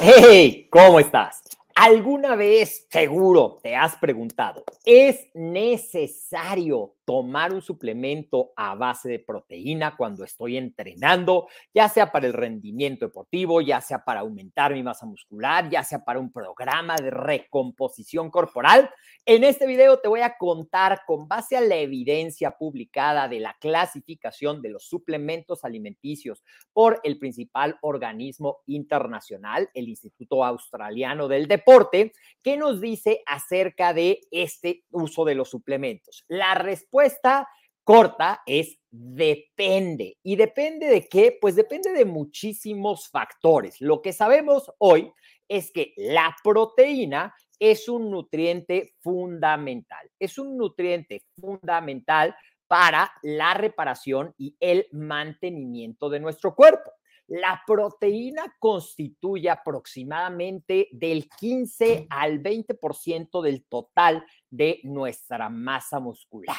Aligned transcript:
Hey, 0.00 0.68
¿cómo 0.70 1.00
estás? 1.00 1.42
¿Alguna 1.74 2.36
vez 2.36 2.86
seguro 2.88 3.58
te 3.60 3.74
has 3.74 3.96
preguntado, 3.96 4.62
¿es 4.84 5.26
necesario 5.34 6.94
tomar 7.04 7.52
un 7.52 7.60
suplemento 7.60 8.52
a 8.56 8.74
base 8.74 9.08
de 9.08 9.18
proteína 9.18 9.96
cuando 9.96 10.24
estoy 10.24 10.56
entrenando, 10.56 11.48
ya 11.74 11.88
sea 11.88 12.10
para 12.10 12.26
el 12.26 12.32
rendimiento 12.32 13.06
deportivo, 13.06 13.60
ya 13.60 13.80
sea 13.80 14.04
para 14.04 14.20
aumentar 14.20 14.72
mi 14.72 14.82
masa 14.82 15.06
muscular, 15.06 15.68
ya 15.68 15.82
sea 15.82 16.04
para 16.04 16.18
un 16.18 16.32
programa 16.32 16.96
de 16.96 17.10
recomposición 17.10 18.30
corporal. 18.30 18.90
En 19.26 19.44
este 19.44 19.66
video 19.66 19.98
te 19.98 20.08
voy 20.08 20.20
a 20.20 20.36
contar 20.38 21.02
con 21.06 21.28
base 21.28 21.56
a 21.56 21.60
la 21.60 21.76
evidencia 21.76 22.52
publicada 22.52 23.28
de 23.28 23.40
la 23.40 23.56
clasificación 23.60 24.62
de 24.62 24.70
los 24.70 24.84
suplementos 24.86 25.64
alimenticios 25.64 26.42
por 26.72 27.00
el 27.04 27.18
principal 27.18 27.78
organismo 27.82 28.58
internacional, 28.66 29.68
el 29.74 29.88
Instituto 29.88 30.44
Australiano 30.44 31.28
del 31.28 31.48
Deporte, 31.48 32.12
que 32.42 32.56
nos 32.56 32.80
dice 32.80 33.22
acerca 33.26 33.92
de 33.92 34.20
este 34.30 34.84
uso 34.90 35.24
de 35.24 35.34
los 35.34 35.50
suplementos. 35.50 36.24
La 36.28 36.54
respuesta 36.54 36.93
respuesta 36.94 37.48
corta 37.82 38.42
es 38.46 38.78
depende. 38.90 40.16
¿Y 40.22 40.36
depende 40.36 40.86
de 40.86 41.08
qué? 41.08 41.36
Pues 41.40 41.56
depende 41.56 41.90
de 41.90 42.04
muchísimos 42.04 43.08
factores. 43.08 43.80
Lo 43.80 44.00
que 44.00 44.12
sabemos 44.12 44.72
hoy 44.78 45.12
es 45.48 45.72
que 45.72 45.92
la 45.96 46.34
proteína 46.42 47.34
es 47.58 47.88
un 47.88 48.10
nutriente 48.10 48.94
fundamental. 49.00 50.08
Es 50.18 50.38
un 50.38 50.56
nutriente 50.56 51.24
fundamental 51.40 52.34
para 52.68 53.12
la 53.22 53.54
reparación 53.54 54.32
y 54.38 54.56
el 54.60 54.86
mantenimiento 54.92 56.08
de 56.08 56.20
nuestro 56.20 56.54
cuerpo. 56.54 56.92
La 57.26 57.60
proteína 57.66 58.54
constituye 58.60 59.50
aproximadamente 59.50 60.88
del 60.92 61.28
15 61.28 62.06
al 62.08 62.40
20% 62.40 63.42
del 63.42 63.64
total 63.64 64.24
de 64.48 64.80
nuestra 64.84 65.48
masa 65.48 65.98
muscular 65.98 66.56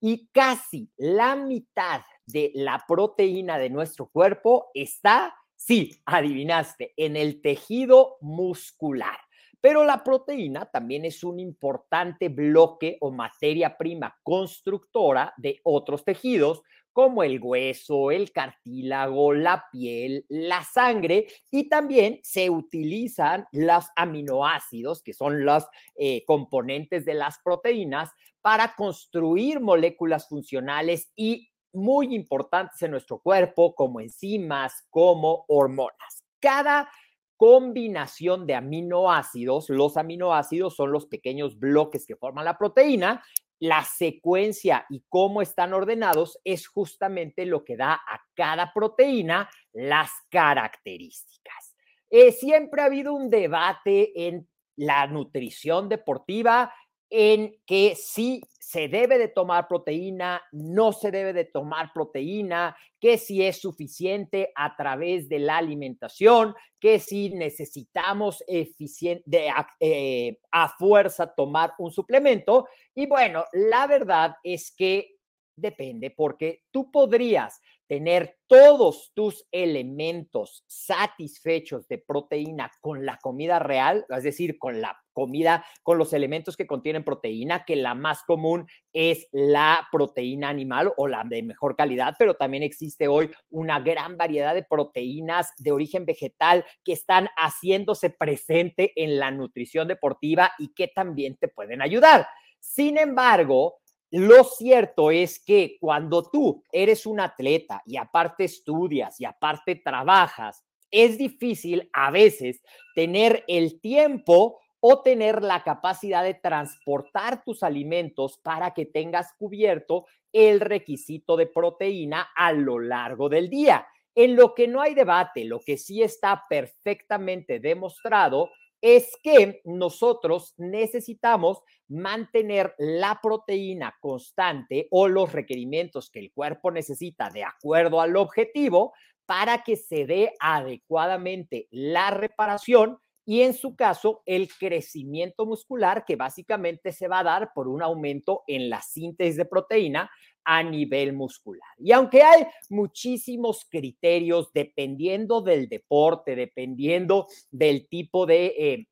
y 0.00 0.28
casi 0.28 0.90
la 0.96 1.36
mitad 1.36 2.02
de 2.26 2.52
la 2.54 2.84
proteína 2.86 3.58
de 3.58 3.70
nuestro 3.70 4.06
cuerpo 4.06 4.70
está, 4.74 5.34
sí, 5.56 6.00
adivinaste, 6.04 6.92
en 6.96 7.16
el 7.16 7.40
tejido 7.40 8.16
muscular. 8.20 9.18
Pero 9.60 9.84
la 9.84 10.04
proteína 10.04 10.66
también 10.66 11.04
es 11.04 11.24
un 11.24 11.40
importante 11.40 12.28
bloque 12.28 12.96
o 13.00 13.10
materia 13.10 13.76
prima 13.76 14.16
constructora 14.22 15.34
de 15.36 15.60
otros 15.64 16.04
tejidos 16.04 16.62
como 16.98 17.22
el 17.22 17.38
hueso, 17.40 18.10
el 18.10 18.32
cartílago, 18.32 19.32
la 19.32 19.66
piel, 19.70 20.26
la 20.28 20.64
sangre 20.64 21.28
y 21.48 21.68
también 21.68 22.18
se 22.24 22.50
utilizan 22.50 23.46
los 23.52 23.84
aminoácidos, 23.94 25.04
que 25.04 25.12
son 25.12 25.44
los 25.44 25.64
eh, 25.94 26.24
componentes 26.24 27.04
de 27.04 27.14
las 27.14 27.38
proteínas, 27.38 28.10
para 28.40 28.74
construir 28.74 29.60
moléculas 29.60 30.26
funcionales 30.28 31.12
y 31.14 31.48
muy 31.72 32.16
importantes 32.16 32.82
en 32.82 32.90
nuestro 32.90 33.20
cuerpo, 33.20 33.76
como 33.76 34.00
enzimas, 34.00 34.84
como 34.90 35.44
hormonas. 35.46 36.24
Cada 36.40 36.90
combinación 37.36 38.44
de 38.44 38.56
aminoácidos, 38.56 39.70
los 39.70 39.96
aminoácidos 39.96 40.74
son 40.74 40.90
los 40.90 41.06
pequeños 41.06 41.60
bloques 41.60 42.04
que 42.04 42.16
forman 42.16 42.44
la 42.44 42.58
proteína, 42.58 43.22
la 43.60 43.84
secuencia 43.84 44.86
y 44.88 45.04
cómo 45.08 45.42
están 45.42 45.72
ordenados 45.72 46.38
es 46.44 46.68
justamente 46.68 47.44
lo 47.44 47.64
que 47.64 47.76
da 47.76 47.94
a 47.94 48.22
cada 48.34 48.72
proteína 48.72 49.50
las 49.72 50.10
características. 50.30 51.74
Eh, 52.10 52.32
siempre 52.32 52.82
ha 52.82 52.86
habido 52.86 53.12
un 53.12 53.30
debate 53.30 54.28
en 54.28 54.48
la 54.76 55.06
nutrición 55.06 55.88
deportiva 55.88 56.72
en 57.10 57.56
que 57.66 57.94
sí 57.96 58.42
se 58.58 58.86
debe 58.88 59.16
de 59.16 59.28
tomar 59.28 59.66
proteína, 59.66 60.42
no 60.52 60.92
se 60.92 61.10
debe 61.10 61.32
de 61.32 61.46
tomar 61.46 61.90
proteína, 61.94 62.76
que 63.00 63.16
si 63.16 63.42
es 63.42 63.60
suficiente 63.62 64.52
a 64.54 64.76
través 64.76 65.26
de 65.28 65.38
la 65.38 65.56
alimentación, 65.56 66.54
que 66.78 66.98
si 66.98 67.30
necesitamos 67.30 68.44
eh, 68.46 70.38
a 70.50 70.68
fuerza 70.68 71.34
tomar 71.34 71.72
un 71.78 71.90
suplemento. 71.90 72.68
Y 72.94 73.06
bueno, 73.06 73.44
la 73.52 73.86
verdad 73.86 74.36
es 74.42 74.70
que 74.70 75.16
depende, 75.56 76.10
porque 76.10 76.64
tú 76.70 76.90
podrías 76.90 77.60
tener 77.88 78.36
todos 78.46 79.12
tus 79.14 79.46
elementos 79.50 80.62
satisfechos 80.66 81.88
de 81.88 81.98
proteína 81.98 82.70
con 82.80 83.04
la 83.04 83.18
comida 83.20 83.58
real, 83.58 84.04
es 84.10 84.22
decir, 84.22 84.58
con 84.58 84.80
la 84.80 84.96
comida, 85.12 85.64
con 85.82 85.98
los 85.98 86.12
elementos 86.12 86.56
que 86.56 86.66
contienen 86.66 87.02
proteína, 87.02 87.64
que 87.64 87.76
la 87.76 87.94
más 87.94 88.22
común 88.22 88.68
es 88.92 89.26
la 89.32 89.88
proteína 89.90 90.48
animal 90.48 90.92
o 90.96 91.08
la 91.08 91.24
de 91.24 91.42
mejor 91.42 91.76
calidad, 91.76 92.14
pero 92.18 92.34
también 92.34 92.62
existe 92.62 93.08
hoy 93.08 93.30
una 93.50 93.80
gran 93.80 94.16
variedad 94.16 94.54
de 94.54 94.62
proteínas 94.62 95.52
de 95.56 95.72
origen 95.72 96.04
vegetal 96.06 96.64
que 96.84 96.92
están 96.92 97.28
haciéndose 97.36 98.10
presente 98.10 98.92
en 98.94 99.18
la 99.18 99.30
nutrición 99.30 99.88
deportiva 99.88 100.52
y 100.58 100.74
que 100.74 100.88
también 100.88 101.36
te 101.36 101.48
pueden 101.48 101.82
ayudar. 101.82 102.28
Sin 102.60 102.98
embargo, 102.98 103.78
lo 104.10 104.44
cierto 104.44 105.10
es 105.10 105.38
que 105.38 105.76
cuando 105.80 106.22
tú 106.22 106.62
eres 106.72 107.04
un 107.04 107.20
atleta 107.20 107.82
y 107.84 107.96
aparte 107.98 108.44
estudias 108.44 109.20
y 109.20 109.26
aparte 109.26 109.76
trabajas, 109.76 110.64
es 110.90 111.18
difícil 111.18 111.90
a 111.92 112.10
veces 112.10 112.62
tener 112.94 113.44
el 113.48 113.80
tiempo 113.80 114.60
o 114.80 115.02
tener 115.02 115.42
la 115.42 115.62
capacidad 115.62 116.22
de 116.22 116.34
transportar 116.34 117.42
tus 117.44 117.62
alimentos 117.62 118.38
para 118.38 118.72
que 118.72 118.86
tengas 118.86 119.32
cubierto 119.34 120.06
el 120.32 120.60
requisito 120.60 121.36
de 121.36 121.46
proteína 121.46 122.28
a 122.34 122.52
lo 122.52 122.78
largo 122.78 123.28
del 123.28 123.50
día. 123.50 123.86
En 124.14 124.36
lo 124.36 124.54
que 124.54 124.68
no 124.68 124.80
hay 124.80 124.94
debate, 124.94 125.44
lo 125.44 125.60
que 125.60 125.76
sí 125.76 126.02
está 126.02 126.44
perfectamente 126.48 127.60
demostrado 127.60 128.50
es 128.80 129.16
que 129.22 129.60
nosotros 129.64 130.54
necesitamos 130.56 131.62
mantener 131.88 132.74
la 132.78 133.18
proteína 133.22 133.96
constante 134.00 134.88
o 134.90 135.08
los 135.08 135.32
requerimientos 135.32 136.10
que 136.10 136.20
el 136.20 136.32
cuerpo 136.32 136.70
necesita 136.70 137.30
de 137.30 137.44
acuerdo 137.44 138.00
al 138.00 138.16
objetivo 138.16 138.92
para 139.26 139.62
que 139.62 139.76
se 139.76 140.06
dé 140.06 140.32
adecuadamente 140.40 141.68
la 141.70 142.10
reparación 142.10 142.98
y 143.26 143.42
en 143.42 143.52
su 143.52 143.76
caso 143.76 144.22
el 144.24 144.48
crecimiento 144.48 145.44
muscular 145.44 146.06
que 146.06 146.16
básicamente 146.16 146.92
se 146.92 147.08
va 147.08 147.18
a 147.18 147.24
dar 147.24 147.52
por 147.54 147.68
un 147.68 147.82
aumento 147.82 148.42
en 148.46 148.70
la 148.70 148.80
síntesis 148.80 149.36
de 149.36 149.44
proteína 149.44 150.10
a 150.50 150.62
nivel 150.62 151.12
muscular. 151.12 151.68
Y 151.76 151.92
aunque 151.92 152.22
hay 152.22 152.46
muchísimos 152.70 153.66
criterios 153.70 154.50
dependiendo 154.54 155.42
del 155.42 155.68
deporte, 155.68 156.34
dependiendo 156.34 157.26
del 157.50 157.86
tipo 157.86 158.24
de 158.24 158.46
eh, 158.46 158.88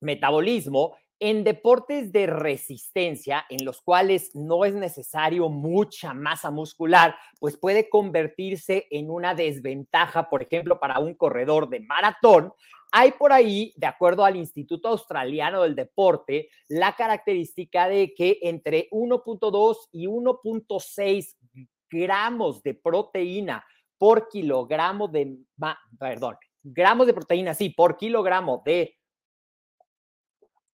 metabolismo, 0.00 0.94
en 1.20 1.42
deportes 1.42 2.12
de 2.12 2.26
resistencia, 2.26 3.46
en 3.48 3.64
los 3.64 3.80
cuales 3.80 4.34
no 4.34 4.66
es 4.66 4.74
necesario 4.74 5.48
mucha 5.48 6.12
masa 6.12 6.50
muscular, 6.50 7.16
pues 7.40 7.56
puede 7.56 7.88
convertirse 7.88 8.86
en 8.90 9.10
una 9.10 9.34
desventaja, 9.34 10.28
por 10.28 10.42
ejemplo, 10.42 10.78
para 10.78 10.98
un 10.98 11.14
corredor 11.14 11.70
de 11.70 11.80
maratón, 11.80 12.52
hay 12.96 13.10
por 13.10 13.32
ahí, 13.32 13.74
de 13.76 13.88
acuerdo 13.88 14.24
al 14.24 14.36
Instituto 14.36 14.86
Australiano 14.86 15.62
del 15.62 15.74
Deporte, 15.74 16.48
la 16.68 16.94
característica 16.94 17.88
de 17.88 18.14
que 18.14 18.38
entre 18.42 18.88
1.2 18.92 19.76
y 19.90 20.06
1.6 20.06 21.34
gramos 21.90 22.62
de 22.62 22.74
proteína 22.74 23.66
por 23.98 24.28
kilogramo 24.28 25.08
de, 25.08 25.38
perdón, 25.98 26.36
gramos 26.62 27.08
de 27.08 27.14
proteína, 27.14 27.52
sí, 27.52 27.70
por 27.70 27.96
kilogramo 27.96 28.62
de 28.64 28.96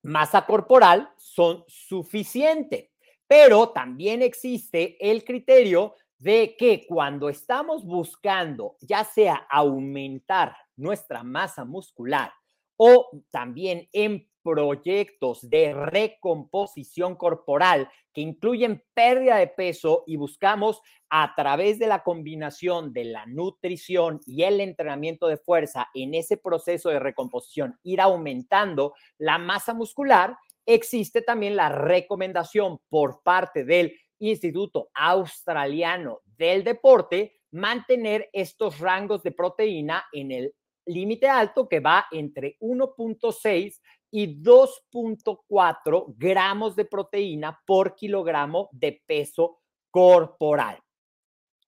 masa 0.02 0.44
corporal 0.44 1.10
son 1.16 1.64
suficientes. 1.68 2.90
Pero 3.26 3.70
también 3.70 4.20
existe 4.20 4.98
el 5.00 5.24
criterio 5.24 5.94
de 6.20 6.54
que 6.58 6.86
cuando 6.86 7.28
estamos 7.28 7.84
buscando 7.84 8.76
ya 8.80 9.04
sea 9.04 9.46
aumentar 9.50 10.54
nuestra 10.76 11.22
masa 11.22 11.64
muscular 11.64 12.32
o 12.76 13.10
también 13.30 13.88
en 13.92 14.28
proyectos 14.42 15.48
de 15.48 15.74
recomposición 15.74 17.16
corporal 17.16 17.90
que 18.12 18.20
incluyen 18.20 18.84
pérdida 18.94 19.36
de 19.36 19.46
peso 19.46 20.04
y 20.06 20.16
buscamos 20.16 20.80
a 21.08 21.34
través 21.34 21.78
de 21.78 21.86
la 21.86 22.02
combinación 22.02 22.92
de 22.92 23.04
la 23.04 23.26
nutrición 23.26 24.20
y 24.26 24.42
el 24.42 24.60
entrenamiento 24.60 25.26
de 25.26 25.38
fuerza 25.38 25.88
en 25.94 26.14
ese 26.14 26.36
proceso 26.36 26.90
de 26.90 27.00
recomposición 27.00 27.78
ir 27.82 28.00
aumentando 28.00 28.94
la 29.18 29.38
masa 29.38 29.74
muscular, 29.74 30.36
existe 30.66 31.22
también 31.22 31.56
la 31.56 31.68
recomendación 31.70 32.78
por 32.88 33.22
parte 33.22 33.64
del 33.64 33.94
Instituto 34.20 34.90
Australiano 34.94 36.20
del 36.24 36.64
Deporte 36.64 37.40
mantener 37.52 38.28
estos 38.32 38.78
rangos 38.78 39.22
de 39.22 39.32
proteína 39.32 40.04
en 40.12 40.30
el 40.30 40.54
límite 40.86 41.28
alto 41.28 41.68
que 41.68 41.80
va 41.80 42.06
entre 42.10 42.56
1.6 42.60 43.80
y 44.12 44.42
2.4 44.42 46.14
gramos 46.16 46.76
de 46.76 46.84
proteína 46.84 47.60
por 47.66 47.94
kilogramo 47.94 48.68
de 48.72 49.02
peso 49.06 49.60
corporal. 49.90 50.78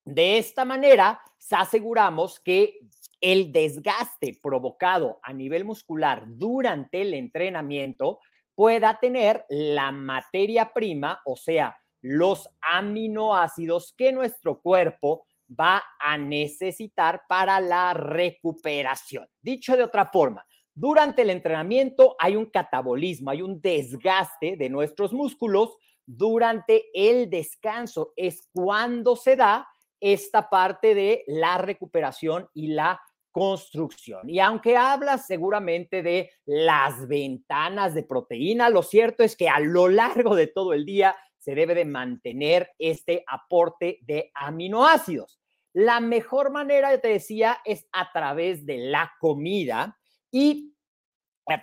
De 0.04 0.38
esta 0.38 0.64
manera, 0.64 1.20
se 1.38 1.54
aseguramos 1.54 2.40
que 2.40 2.78
el 3.20 3.52
desgaste 3.52 4.38
provocado 4.42 5.20
a 5.22 5.32
nivel 5.32 5.64
muscular 5.64 6.24
durante 6.26 7.02
el 7.02 7.14
entrenamiento 7.14 8.18
pueda 8.54 8.98
tener 8.98 9.44
la 9.48 9.92
materia 9.92 10.72
prima, 10.72 11.20
o 11.24 11.36
sea, 11.36 11.76
los 12.02 12.48
aminoácidos 12.60 13.94
que 13.96 14.12
nuestro 14.12 14.60
cuerpo 14.60 15.24
va 15.48 15.82
a 15.98 16.18
necesitar 16.18 17.22
para 17.28 17.60
la 17.60 17.94
recuperación. 17.94 19.26
Dicho 19.40 19.76
de 19.76 19.84
otra 19.84 20.06
forma, 20.06 20.44
durante 20.74 21.22
el 21.22 21.30
entrenamiento 21.30 22.16
hay 22.18 22.36
un 22.36 22.46
catabolismo, 22.46 23.30
hay 23.30 23.42
un 23.42 23.60
desgaste 23.60 24.56
de 24.56 24.68
nuestros 24.68 25.12
músculos. 25.12 25.76
Durante 26.04 26.86
el 26.94 27.30
descanso 27.30 28.12
es 28.16 28.48
cuando 28.52 29.14
se 29.14 29.36
da 29.36 29.68
esta 30.00 30.48
parte 30.48 30.94
de 30.94 31.24
la 31.26 31.58
recuperación 31.58 32.48
y 32.54 32.68
la 32.68 33.00
construcción. 33.30 34.28
Y 34.28 34.40
aunque 34.40 34.76
hablas 34.76 35.26
seguramente 35.26 36.02
de 36.02 36.30
las 36.44 37.06
ventanas 37.06 37.94
de 37.94 38.02
proteína, 38.02 38.68
lo 38.68 38.82
cierto 38.82 39.22
es 39.22 39.36
que 39.36 39.48
a 39.48 39.60
lo 39.60 39.88
largo 39.88 40.34
de 40.34 40.48
todo 40.48 40.72
el 40.72 40.84
día 40.84 41.16
se 41.42 41.56
debe 41.56 41.74
de 41.74 41.84
mantener 41.84 42.70
este 42.78 43.24
aporte 43.26 43.98
de 44.02 44.30
aminoácidos. 44.32 45.40
La 45.72 45.98
mejor 45.98 46.52
manera, 46.52 46.96
te 47.00 47.08
decía, 47.08 47.58
es 47.64 47.84
a 47.90 48.12
través 48.12 48.64
de 48.64 48.78
la 48.78 49.12
comida 49.18 49.98
y 50.30 50.76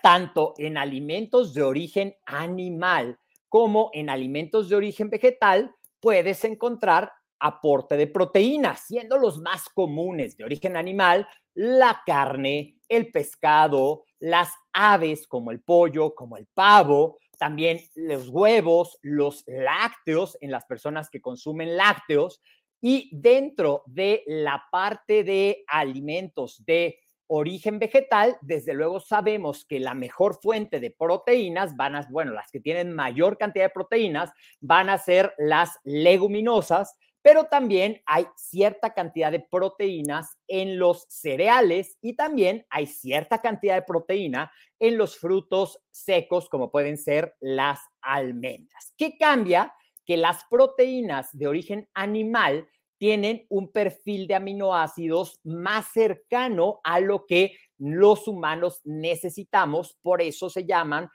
tanto 0.04 0.54
en 0.58 0.78
alimentos 0.78 1.54
de 1.54 1.64
origen 1.64 2.14
animal 2.26 3.18
como 3.48 3.90
en 3.94 4.10
alimentos 4.10 4.68
de 4.68 4.76
origen 4.76 5.10
vegetal 5.10 5.74
puedes 6.02 6.44
encontrar 6.44 7.14
aporte 7.40 7.96
de 7.96 8.08
proteínas, 8.08 8.82
siendo 8.82 9.18
los 9.18 9.40
más 9.40 9.70
comunes 9.70 10.36
de 10.36 10.44
origen 10.44 10.76
animal 10.76 11.26
la 11.54 12.02
carne, 12.06 12.76
el 12.90 13.12
pescado, 13.12 14.04
las 14.20 14.50
aves 14.74 15.26
como 15.26 15.52
el 15.52 15.62
pollo, 15.62 16.14
como 16.14 16.36
el 16.36 16.48
pavo, 16.54 17.20
también 17.40 17.80
los 17.96 18.30
huevos, 18.30 19.00
los 19.02 19.44
lácteos 19.48 20.38
en 20.42 20.52
las 20.52 20.66
personas 20.66 21.10
que 21.10 21.22
consumen 21.22 21.78
lácteos 21.78 22.42
y 22.82 23.10
dentro 23.12 23.84
de 23.88 24.24
la 24.28 24.66
parte 24.72 25.24
de 25.24 25.64
alimentos 25.68 26.64
de 26.66 27.00
origen 27.32 27.78
vegetal, 27.78 28.38
desde 28.42 28.74
luego 28.74 29.00
sabemos 29.00 29.64
que 29.66 29.80
la 29.80 29.94
mejor 29.94 30.40
fuente 30.42 30.80
de 30.80 30.92
proteínas 30.92 31.76
van 31.78 31.96
a, 31.96 32.08
bueno, 32.10 32.34
las 32.34 32.52
que 32.52 32.60
tienen 32.60 32.94
mayor 32.94 33.38
cantidad 33.38 33.66
de 33.66 33.70
proteínas 33.70 34.32
van 34.60 34.90
a 34.90 34.98
ser 34.98 35.34
las 35.38 35.78
leguminosas, 35.84 36.98
pero 37.22 37.46
también 37.46 38.02
hay 38.06 38.28
cierta 38.36 38.94
cantidad 38.94 39.32
de 39.32 39.40
proteínas 39.40 40.38
en 40.48 40.80
los 40.80 41.06
cereales 41.10 41.98
y 42.02 42.16
también 42.16 42.66
hay 42.70 42.88
cierta 42.88 43.42
cantidad 43.42 43.76
de 43.76 43.82
proteína 43.82 44.52
en 44.80 44.98
los 44.98 45.18
frutos 45.18 45.80
secos, 45.92 46.50
como 46.50 46.72
pueden 46.72 46.98
ser 46.98 47.36
las 47.40 47.80
almendras. 48.02 48.94
¿Qué 48.98 49.18
cambia? 49.18 49.74
que 50.10 50.18
las 50.18 50.44
proteínas 50.50 51.30
de 51.38 51.46
origen 51.46 51.88
animal 51.94 52.68
tienen 52.98 53.46
un 53.48 53.72
perfil 53.72 54.26
de 54.26 54.34
aminoácidos 54.34 55.40
más 55.44 55.86
cercano 55.94 56.82
a 56.84 57.00
lo 57.00 57.28
que 57.28 57.56
los 57.78 58.28
humanos 58.28 58.82
necesitamos, 58.86 60.00
por 60.02 60.24
eso 60.24 60.50
se 60.50 60.66
llaman 60.66 61.12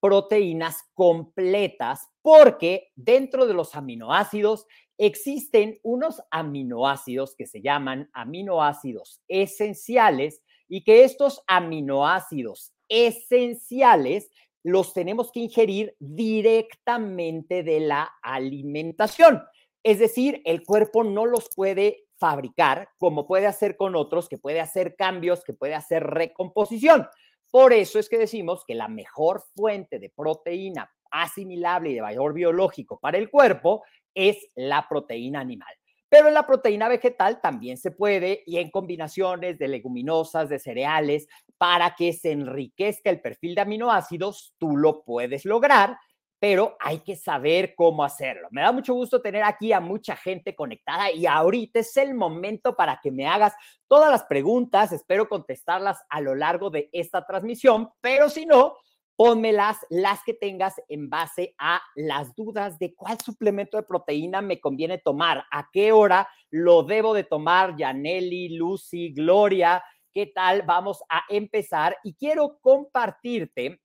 proteínas 0.00 0.78
completas, 0.94 2.08
porque 2.22 2.88
dentro 2.96 3.46
de 3.46 3.52
los 3.52 3.74
aminoácidos 3.74 4.64
existen 5.00 5.80
unos 5.82 6.22
aminoácidos 6.30 7.34
que 7.34 7.46
se 7.46 7.62
llaman 7.62 8.10
aminoácidos 8.12 9.22
esenciales 9.28 10.42
y 10.68 10.84
que 10.84 11.04
estos 11.04 11.42
aminoácidos 11.46 12.74
esenciales 12.86 14.30
los 14.62 14.92
tenemos 14.92 15.32
que 15.32 15.40
ingerir 15.40 15.96
directamente 15.98 17.62
de 17.62 17.80
la 17.80 18.10
alimentación. 18.22 19.42
Es 19.82 19.98
decir, 19.98 20.42
el 20.44 20.64
cuerpo 20.64 21.02
no 21.02 21.24
los 21.24 21.48
puede 21.56 22.04
fabricar 22.18 22.90
como 22.98 23.26
puede 23.26 23.46
hacer 23.46 23.78
con 23.78 23.96
otros, 23.96 24.28
que 24.28 24.36
puede 24.36 24.60
hacer 24.60 24.96
cambios, 24.96 25.42
que 25.44 25.54
puede 25.54 25.74
hacer 25.74 26.04
recomposición. 26.04 27.08
Por 27.50 27.72
eso 27.72 27.98
es 27.98 28.10
que 28.10 28.18
decimos 28.18 28.64
que 28.66 28.74
la 28.74 28.88
mejor 28.88 29.44
fuente 29.54 29.98
de 29.98 30.10
proteína 30.10 30.92
asimilable 31.10 31.90
y 31.90 31.94
de 31.94 32.00
valor 32.02 32.34
biológico 32.34 33.00
para 33.00 33.18
el 33.18 33.30
cuerpo 33.30 33.82
es 34.14 34.38
la 34.54 34.86
proteína 34.88 35.40
animal. 35.40 35.74
Pero 36.08 36.26
en 36.26 36.34
la 36.34 36.46
proteína 36.46 36.88
vegetal 36.88 37.40
también 37.40 37.76
se 37.76 37.92
puede 37.92 38.42
y 38.44 38.58
en 38.58 38.70
combinaciones 38.70 39.58
de 39.58 39.68
leguminosas, 39.68 40.48
de 40.48 40.58
cereales, 40.58 41.28
para 41.56 41.94
que 41.94 42.12
se 42.12 42.32
enriquezca 42.32 43.10
el 43.10 43.20
perfil 43.20 43.54
de 43.54 43.60
aminoácidos, 43.60 44.54
tú 44.58 44.76
lo 44.76 45.04
puedes 45.04 45.44
lograr, 45.44 45.96
pero 46.40 46.76
hay 46.80 47.00
que 47.00 47.14
saber 47.14 47.74
cómo 47.76 48.02
hacerlo. 48.02 48.48
Me 48.50 48.62
da 48.62 48.72
mucho 48.72 48.94
gusto 48.94 49.22
tener 49.22 49.44
aquí 49.44 49.72
a 49.72 49.78
mucha 49.78 50.16
gente 50.16 50.56
conectada 50.56 51.12
y 51.12 51.26
ahorita 51.26 51.78
es 51.78 51.96
el 51.96 52.14
momento 52.14 52.74
para 52.74 52.98
que 53.00 53.12
me 53.12 53.28
hagas 53.28 53.54
todas 53.86 54.10
las 54.10 54.24
preguntas. 54.24 54.90
Espero 54.90 55.28
contestarlas 55.28 56.02
a 56.08 56.20
lo 56.20 56.34
largo 56.34 56.70
de 56.70 56.88
esta 56.92 57.24
transmisión, 57.24 57.90
pero 58.00 58.30
si 58.30 58.46
no, 58.46 58.74
pónmelas 59.20 59.76
las 59.90 60.24
que 60.24 60.32
tengas 60.32 60.80
en 60.88 61.10
base 61.10 61.54
a 61.58 61.82
las 61.94 62.34
dudas 62.34 62.78
de 62.78 62.94
cuál 62.94 63.18
suplemento 63.20 63.76
de 63.76 63.82
proteína 63.82 64.40
me 64.40 64.58
conviene 64.58 64.96
tomar, 64.96 65.44
a 65.50 65.68
qué 65.70 65.92
hora 65.92 66.26
lo 66.48 66.84
debo 66.84 67.12
de 67.12 67.24
tomar, 67.24 67.76
Yaneli, 67.76 68.56
Lucy, 68.56 69.12
Gloria, 69.12 69.84
¿qué 70.14 70.24
tal? 70.24 70.62
Vamos 70.62 71.02
a 71.10 71.24
empezar 71.28 71.98
y 72.02 72.14
quiero 72.14 72.60
compartirte 72.62 73.82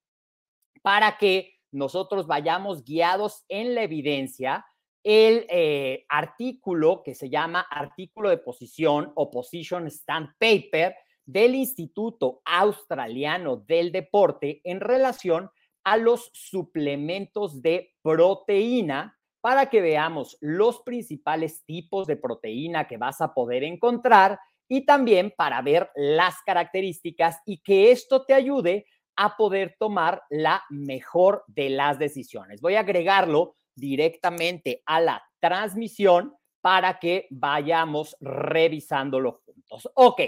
para 0.82 1.18
que 1.18 1.56
nosotros 1.70 2.28
vayamos 2.28 2.86
guiados 2.86 3.44
en 3.50 3.76
la 3.76 3.84
evidencia 3.84 4.66
el 5.04 5.46
eh, 5.50 6.06
artículo 6.08 7.04
que 7.04 7.14
se 7.14 7.30
llama 7.30 7.60
artículo 7.60 8.30
de 8.30 8.38
posición 8.38 9.12
o 9.16 9.30
position 9.30 9.86
stand 9.88 10.30
paper 10.40 10.96
del 11.26 11.56
Instituto 11.56 12.42
Australiano 12.46 13.58
del 13.58 13.92
Deporte 13.92 14.62
en 14.64 14.80
relación 14.80 15.50
a 15.84 15.98
los 15.98 16.32
suplementos 16.34 17.62
de 17.62 17.94
proteína 18.02 19.18
para 19.42 19.70
que 19.70 19.82
veamos 19.82 20.38
los 20.42 20.82
principales 20.82 21.64
tipos 21.66 22.08
de 22.08 22.16
proteína 22.16 22.88
que 22.88 22.98
vas 22.98 23.22
a 23.22 23.34
poder 23.34 23.64
encontrar 23.64 24.40
y 24.68 24.86
también 24.86 25.32
para 25.38 25.62
ver 25.62 25.92
las 25.96 26.42
características 26.44 27.40
y 27.46 27.62
que 27.62 27.92
esto 27.92 28.26
te 28.26 28.34
ayude 28.34 28.88
a 29.16 29.38
poder 29.38 29.76
tomar 29.80 30.24
la 30.30 30.64
mejor 30.70 31.44
de 31.48 31.70
las 31.70 32.00
decisiones. 32.00 32.60
Voy 32.62 32.76
a 32.76 32.82
agregarlo 32.82 33.56
directamente 33.76 34.82
a 34.86 35.00
la 35.00 35.24
transmisión 35.40 36.34
para 36.62 37.00
que 37.00 37.28
vayamos 37.30 38.18
revisándolo 38.20 39.44
juntos. 39.46 39.88
Ok, 39.94 40.22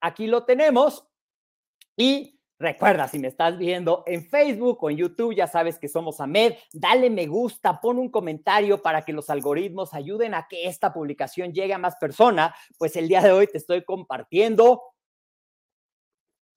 aquí 0.00 0.26
lo 0.26 0.44
tenemos 0.44 1.06
y 1.96 2.36
Recuerda, 2.58 3.06
si 3.06 3.18
me 3.18 3.28
estás 3.28 3.58
viendo 3.58 4.02
en 4.06 4.26
Facebook 4.30 4.78
o 4.80 4.88
en 4.88 4.96
YouTube, 4.96 5.34
ya 5.34 5.46
sabes 5.46 5.78
que 5.78 5.88
somos 5.88 6.20
AMED. 6.20 6.54
Dale 6.72 7.10
me 7.10 7.26
gusta, 7.26 7.78
pon 7.82 7.98
un 7.98 8.10
comentario 8.10 8.80
para 8.80 9.02
que 9.02 9.12
los 9.12 9.28
algoritmos 9.28 9.92
ayuden 9.92 10.32
a 10.32 10.46
que 10.48 10.66
esta 10.66 10.90
publicación 10.90 11.52
llegue 11.52 11.74
a 11.74 11.78
más 11.78 11.96
personas. 11.96 12.54
Pues 12.78 12.96
el 12.96 13.08
día 13.08 13.20
de 13.20 13.30
hoy 13.30 13.46
te 13.46 13.58
estoy 13.58 13.84
compartiendo 13.84 14.82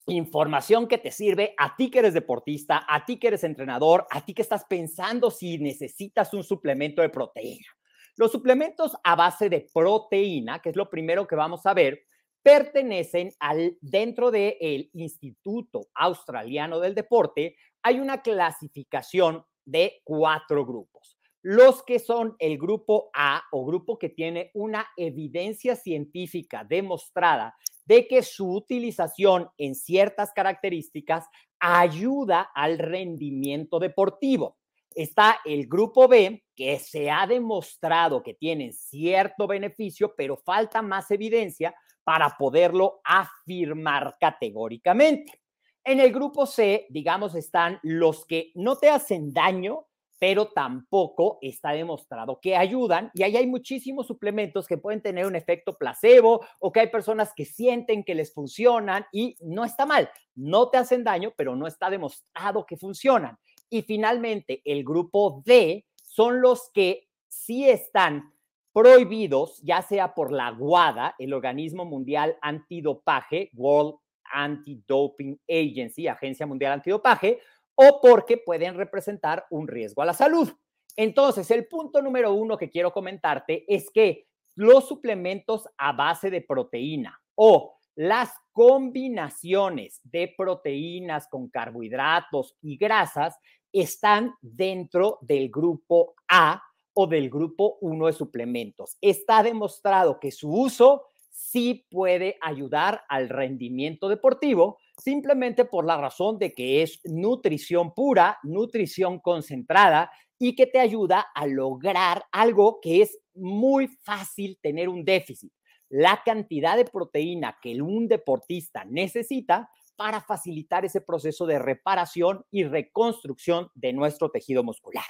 información 0.07 0.87
que 0.87 0.97
te 0.97 1.11
sirve 1.11 1.53
a 1.57 1.75
ti 1.75 1.91
que 1.91 1.99
eres 1.99 2.13
deportista, 2.13 2.85
a 2.87 3.05
ti 3.05 3.19
que 3.19 3.27
eres 3.27 3.43
entrenador, 3.43 4.07
a 4.09 4.23
ti 4.25 4.33
que 4.33 4.41
estás 4.41 4.65
pensando 4.65 5.29
si 5.29 5.57
necesitas 5.57 6.33
un 6.33 6.45
suplemento 6.45 7.01
de 7.01 7.09
proteína. 7.09 7.67
Los 8.15 8.31
suplementos 8.31 8.95
a 9.03 9.15
base 9.15 9.49
de 9.49 9.67
proteína, 9.73 10.61
que 10.61 10.69
es 10.69 10.77
lo 10.77 10.89
primero 10.89 11.27
que 11.27 11.35
vamos 11.35 11.65
a 11.65 11.73
ver, 11.73 12.05
pertenecen 12.41 13.31
al 13.39 13.77
dentro 13.81 14.31
del 14.31 14.89
Instituto 14.93 15.87
Australiano 15.93 16.79
del 16.79 16.95
Deporte, 16.95 17.55
hay 17.81 17.99
una 17.99 18.21
clasificación 18.21 19.43
de 19.65 20.01
cuatro 20.03 20.65
grupos. 20.65 21.17
Los 21.41 21.83
que 21.83 21.99
son 21.99 22.35
el 22.39 22.57
grupo 22.57 23.09
A 23.13 23.43
o 23.51 23.65
grupo 23.65 23.97
que 23.97 24.09
tiene 24.09 24.51
una 24.53 24.87
evidencia 24.97 25.75
científica 25.75 26.65
demostrada 26.65 27.55
de 27.85 28.07
que 28.07 28.23
su 28.23 28.53
utilización 28.53 29.49
en 29.57 29.73
ciertas 29.73 30.31
características 30.33 31.25
ayuda 31.59 32.49
al 32.53 32.77
rendimiento 32.77 33.79
deportivo. 33.79 34.57
Está 34.93 35.39
el 35.45 35.67
grupo 35.67 36.07
B, 36.07 36.43
que 36.55 36.77
se 36.79 37.09
ha 37.09 37.25
demostrado 37.25 38.21
que 38.21 38.33
tienen 38.33 38.73
cierto 38.73 39.47
beneficio, 39.47 40.13
pero 40.17 40.35
falta 40.35 40.81
más 40.81 41.09
evidencia 41.11 41.73
para 42.09 42.35
poderlo 42.35 43.01
afirmar 43.03 44.17
categóricamente. 44.19 45.43
En 45.83 45.99
el 45.99 46.11
grupo 46.11 46.47
C, 46.47 46.87
digamos, 46.89 47.35
están 47.35 47.79
los 47.83 48.25
que 48.25 48.51
no 48.55 48.77
te 48.77 48.89
hacen 48.89 49.31
daño, 49.31 49.85
pero 50.17 50.47
tampoco 50.47 51.37
está 51.39 51.69
demostrado 51.69 52.39
que 52.41 52.55
ayudan. 52.55 53.11
Y 53.13 53.21
ahí 53.21 53.37
hay 53.37 53.45
muchísimos 53.45 54.07
suplementos 54.07 54.65
que 54.65 54.79
pueden 54.79 55.03
tener 55.03 55.27
un 55.27 55.35
efecto 55.35 55.77
placebo 55.77 56.43
o 56.57 56.71
que 56.71 56.79
hay 56.79 56.87
personas 56.87 57.31
que 57.35 57.45
sienten 57.45 58.03
que 58.03 58.15
les 58.15 58.33
funcionan 58.33 59.05
y 59.11 59.35
no 59.41 59.63
está 59.63 59.85
mal. 59.85 60.09
No 60.33 60.71
te 60.71 60.79
hacen 60.79 61.03
daño, 61.03 61.31
pero 61.37 61.55
no 61.55 61.67
está 61.67 61.91
demostrado 61.91 62.65
que 62.65 62.75
funcionan. 62.75 63.37
Y 63.69 63.83
finalmente, 63.83 64.63
el 64.65 64.83
grupo 64.83 65.43
D 65.45 65.85
son 66.01 66.41
los 66.41 66.71
que 66.73 67.07
sí 67.27 67.69
están 67.69 68.33
prohibidos, 68.79 69.61
ya 69.61 69.81
sea 69.81 70.13
por 70.13 70.31
la 70.31 70.53
WADA, 70.53 71.15
el 71.19 71.33
Organismo 71.33 71.83
Mundial 71.83 72.37
Antidopaje, 72.41 73.49
World 73.53 73.95
Anti-Doping 74.31 75.37
Agency, 75.49 76.07
Agencia 76.07 76.47
Mundial 76.47 76.71
Antidopaje, 76.71 77.41
o 77.75 77.99
porque 78.01 78.37
pueden 78.37 78.75
representar 78.75 79.45
un 79.49 79.67
riesgo 79.67 80.01
a 80.01 80.05
la 80.05 80.13
salud. 80.13 80.49
Entonces, 80.95 81.51
el 81.51 81.67
punto 81.67 82.01
número 82.01 82.33
uno 82.33 82.57
que 82.57 82.69
quiero 82.69 82.93
comentarte 82.93 83.65
es 83.67 83.89
que 83.91 84.27
los 84.55 84.87
suplementos 84.87 85.67
a 85.77 85.91
base 85.91 86.29
de 86.29 86.39
proteína 86.39 87.21
o 87.35 87.75
las 87.95 88.31
combinaciones 88.53 89.99
de 90.05 90.33
proteínas 90.37 91.27
con 91.27 91.49
carbohidratos 91.49 92.55
y 92.61 92.77
grasas 92.77 93.37
están 93.73 94.35
dentro 94.41 95.17
del 95.19 95.49
grupo 95.49 96.15
A 96.29 96.63
o 97.01 97.07
del 97.07 97.29
grupo 97.29 97.77
1 97.79 98.07
de 98.07 98.11
suplementos. 98.11 98.97
Está 98.99 99.41
demostrado 99.41 100.19
que 100.19 100.31
su 100.31 100.51
uso 100.51 101.05
sí 101.31 101.85
puede 101.89 102.35
ayudar 102.41 103.05
al 103.07 103.29
rendimiento 103.29 104.09
deportivo, 104.09 104.79
simplemente 105.01 105.63
por 105.63 105.85
la 105.85 105.95
razón 105.95 106.37
de 106.37 106.53
que 106.53 106.81
es 106.81 106.99
nutrición 107.05 107.93
pura, 107.93 108.37
nutrición 108.43 109.19
concentrada 109.19 110.11
y 110.37 110.57
que 110.57 110.67
te 110.67 110.77
ayuda 110.77 111.27
a 111.33 111.47
lograr 111.47 112.25
algo 112.33 112.81
que 112.81 113.01
es 113.01 113.17
muy 113.33 113.87
fácil 113.87 114.59
tener 114.61 114.89
un 114.89 115.05
déficit, 115.05 115.53
la 115.87 116.21
cantidad 116.25 116.75
de 116.75 116.83
proteína 116.83 117.57
que 117.61 117.81
un 117.81 118.09
deportista 118.09 118.83
necesita 118.83 119.69
para 119.95 120.19
facilitar 120.19 120.83
ese 120.83 120.99
proceso 120.99 121.45
de 121.45 121.59
reparación 121.59 122.43
y 122.51 122.65
reconstrucción 122.65 123.69
de 123.73 123.93
nuestro 123.93 124.29
tejido 124.31 124.65
muscular. 124.65 125.05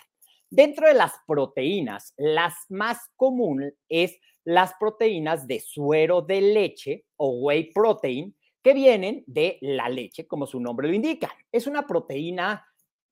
Dentro 0.50 0.88
de 0.88 0.96
las 0.96 1.14
proteínas, 1.28 2.14
las 2.18 2.56
más 2.70 2.98
comunes 3.16 3.76
es 3.88 4.18
las 4.44 4.74
proteínas 4.80 5.46
de 5.46 5.60
suero 5.60 6.22
de 6.22 6.42
leche 6.42 7.06
o 7.18 7.40
whey 7.42 7.72
protein 7.72 8.36
que 8.64 8.74
vienen 8.74 9.24
de 9.28 9.60
la 9.62 9.90
leche, 9.90 10.26
como 10.28 10.48
su 10.48 10.60
nombre 10.60 10.88
lo 10.88 10.94
indica. 10.96 11.32
Es 11.52 11.68
una 11.68 11.86
proteína 11.86 12.66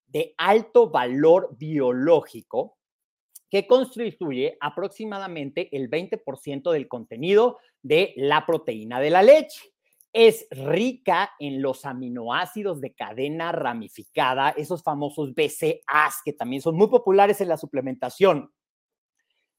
de 0.07 0.33
alto 0.37 0.89
valor 0.89 1.55
biológico 1.57 2.77
que 3.49 3.67
constituye 3.67 4.57
aproximadamente 4.59 5.69
el 5.75 5.89
20% 5.89 6.71
del 6.71 6.87
contenido 6.87 7.59
de 7.81 8.13
la 8.17 8.45
proteína 8.45 8.99
de 8.99 9.09
la 9.09 9.21
leche 9.21 9.73
es 10.13 10.47
rica 10.51 11.31
en 11.39 11.61
los 11.61 11.85
aminoácidos 11.85 12.81
de 12.81 12.93
cadena 12.93 13.51
ramificada, 13.51 14.49
esos 14.49 14.83
famosos 14.83 15.33
BCAAs 15.33 16.21
que 16.23 16.33
también 16.33 16.61
son 16.61 16.75
muy 16.75 16.87
populares 16.87 17.41
en 17.41 17.49
la 17.49 17.57
suplementación 17.57 18.51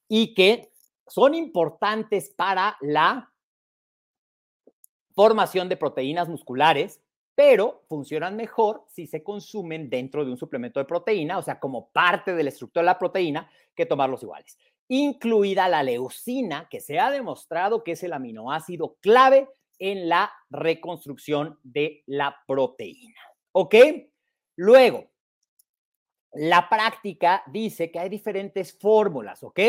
y 0.09 0.35
que 0.35 0.71
son 1.07 1.35
importantes 1.35 2.33
para 2.35 2.76
la 2.81 3.33
formación 5.14 5.69
de 5.69 5.76
proteínas 5.76 6.28
musculares, 6.28 7.00
pero 7.35 7.85
funcionan 7.88 8.37
mejor 8.37 8.85
si 8.88 9.07
se 9.07 9.23
consumen 9.23 9.90
dentro 9.90 10.25
de 10.25 10.31
un 10.31 10.37
suplemento 10.37 10.81
de 10.81 10.87
proteína, 10.87 11.38
o 11.38 11.43
sea, 11.43 11.61
como 11.61 11.90
parte 11.90 12.35
de 12.35 12.43
la 12.43 12.49
estructura 12.50 12.83
de 12.83 12.87
la 12.87 12.99
proteína, 12.99 13.50
que 13.75 13.87
tomarlos 13.87 14.23
iguales, 14.23 14.59
incluida 14.88 15.69
la 15.69 15.83
leucina, 15.83 16.69
que 16.69 16.81
se 16.81 16.99
ha 16.99 17.11
demostrado 17.11 17.85
que 17.85 17.93
es 17.93 18.02
el 18.02 18.12
aminoácido 18.12 18.97
clave 19.00 19.49
en 19.78 20.08
la 20.08 20.32
reconstrucción 20.50 21.58
de 21.62 22.02
la 22.06 22.37
proteína. 22.47 23.20
¿Ok? 23.52 23.75
Luego, 24.56 25.11
la 26.32 26.68
práctica 26.68 27.42
dice 27.47 27.90
que 27.90 27.99
hay 27.99 28.08
diferentes 28.08 28.76
fórmulas, 28.78 29.42
¿ok? 29.42 29.61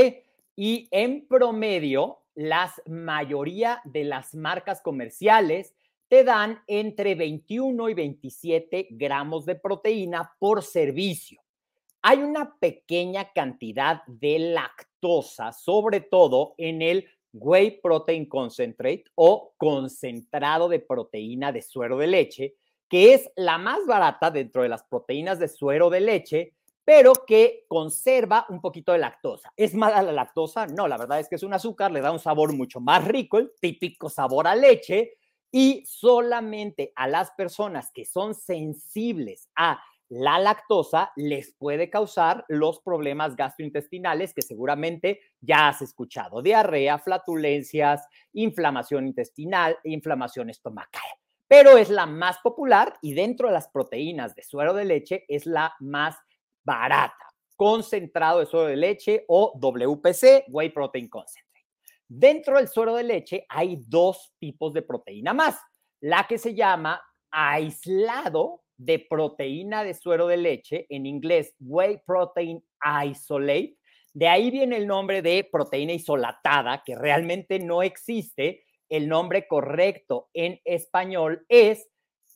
Y 0.55 0.87
en 0.91 1.27
promedio, 1.27 2.19
la 2.35 2.73
mayoría 2.87 3.81
de 3.85 4.03
las 4.03 4.35
marcas 4.35 4.81
comerciales 4.81 5.75
te 6.07 6.23
dan 6.23 6.61
entre 6.67 7.15
21 7.15 7.89
y 7.89 7.93
27 7.93 8.87
gramos 8.91 9.45
de 9.45 9.55
proteína 9.55 10.33
por 10.39 10.63
servicio. 10.63 11.41
Hay 12.01 12.19
una 12.19 12.57
pequeña 12.59 13.31
cantidad 13.31 14.03
de 14.07 14.39
lactosa, 14.39 15.51
sobre 15.51 16.01
todo 16.01 16.55
en 16.57 16.81
el 16.81 17.07
Whey 17.33 17.79
Protein 17.81 18.27
Concentrate 18.27 19.05
o 19.15 19.53
concentrado 19.57 20.69
de 20.69 20.79
proteína 20.79 21.51
de 21.51 21.61
suero 21.61 21.97
de 21.97 22.07
leche, 22.07 22.55
que 22.87 23.13
es 23.13 23.29
la 23.35 23.57
más 23.57 23.85
barata 23.85 24.31
dentro 24.31 24.63
de 24.63 24.69
las 24.69 24.83
proteínas 24.83 25.39
de 25.39 25.47
suero 25.47 25.89
de 25.89 26.01
leche, 26.01 26.53
pero 26.83 27.13
que 27.13 27.65
conserva 27.67 28.47
un 28.49 28.61
poquito 28.61 28.91
de 28.91 28.97
lactosa. 28.97 29.53
¿Es 29.55 29.75
mala 29.75 30.01
la 30.01 30.11
lactosa? 30.11 30.65
No, 30.65 30.87
la 30.87 30.97
verdad 30.97 31.19
es 31.19 31.29
que 31.29 31.35
es 31.35 31.43
un 31.43 31.53
azúcar, 31.53 31.91
le 31.91 32.01
da 32.01 32.11
un 32.11 32.19
sabor 32.19 32.51
mucho 32.53 32.79
más 32.79 33.07
rico, 33.07 33.37
el 33.37 33.51
típico 33.61 34.09
sabor 34.09 34.47
a 34.47 34.55
leche, 34.55 35.13
y 35.51 35.83
solamente 35.85 36.91
a 36.95 37.07
las 37.07 37.31
personas 37.31 37.91
que 37.91 38.05
son 38.05 38.33
sensibles 38.33 39.49
a 39.55 39.79
la 40.09 40.39
lactosa 40.39 41.11
les 41.15 41.53
puede 41.53 41.89
causar 41.89 42.43
los 42.47 42.81
problemas 42.81 43.35
gastrointestinales 43.35 44.33
que 44.33 44.41
seguramente 44.41 45.21
ya 45.39 45.69
has 45.69 45.81
escuchado, 45.81 46.41
diarrea, 46.41 46.97
flatulencias, 46.97 48.07
inflamación 48.33 49.07
intestinal, 49.07 49.77
inflamación 49.83 50.49
estomacal. 50.49 51.01
Pero 51.47 51.77
es 51.77 51.89
la 51.89 52.05
más 52.05 52.39
popular 52.39 52.93
y 53.01 53.13
dentro 53.13 53.47
de 53.47 53.53
las 53.53 53.67
proteínas 53.69 54.35
de 54.35 54.43
suero 54.43 54.73
de 54.73 54.85
leche 54.85 55.25
es 55.27 55.45
la 55.45 55.73
más 55.79 56.15
barata, 56.63 57.33
concentrado 57.55 58.39
de 58.39 58.45
suero 58.45 58.67
de 58.67 58.75
leche 58.75 59.25
o 59.27 59.53
WPC, 59.59 60.45
Whey 60.49 60.69
Protein 60.69 61.07
Concentrate. 61.07 61.67
Dentro 62.07 62.57
del 62.57 62.67
suero 62.67 62.95
de 62.95 63.03
leche 63.03 63.45
hay 63.47 63.81
dos 63.87 64.33
tipos 64.39 64.73
de 64.73 64.81
proteína 64.81 65.33
más 65.33 65.59
la 66.01 66.25
que 66.27 66.37
se 66.37 66.55
llama 66.55 67.01
aislado 67.31 68.63
de 68.79 68.97
proteína 68.97 69.83
de 69.83 69.93
suero 69.93 70.27
de 70.27 70.37
leche, 70.37 70.85
en 70.89 71.05
inglés 71.05 71.53
whey 71.59 71.99
protein 72.05 72.63
isolate. 73.05 73.77
De 74.13 74.27
ahí 74.27 74.49
viene 74.49 74.77
el 74.77 74.87
nombre 74.87 75.21
de 75.21 75.47
proteína 75.51 75.93
isolatada, 75.93 76.81
que 76.85 76.95
realmente 76.95 77.59
no 77.59 77.83
existe. 77.83 78.63
El 78.87 79.07
nombre 79.07 79.47
correcto 79.47 80.29
en 80.33 80.59
español 80.63 81.45
es 81.49 81.87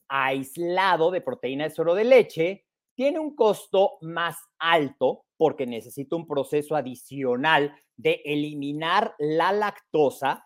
aislado 0.09 1.09
de 1.11 1.21
proteína 1.21 1.63
de 1.63 1.71
suero 1.71 1.95
de 1.95 2.03
leche. 2.03 2.65
Tiene 2.93 3.19
un 3.19 3.35
costo 3.35 3.97
más 4.01 4.37
alto 4.59 5.25
porque 5.37 5.65
necesita 5.65 6.15
un 6.15 6.27
proceso 6.27 6.75
adicional 6.75 7.73
de 7.95 8.21
eliminar 8.25 9.15
la 9.17 9.51
lactosa 9.51 10.43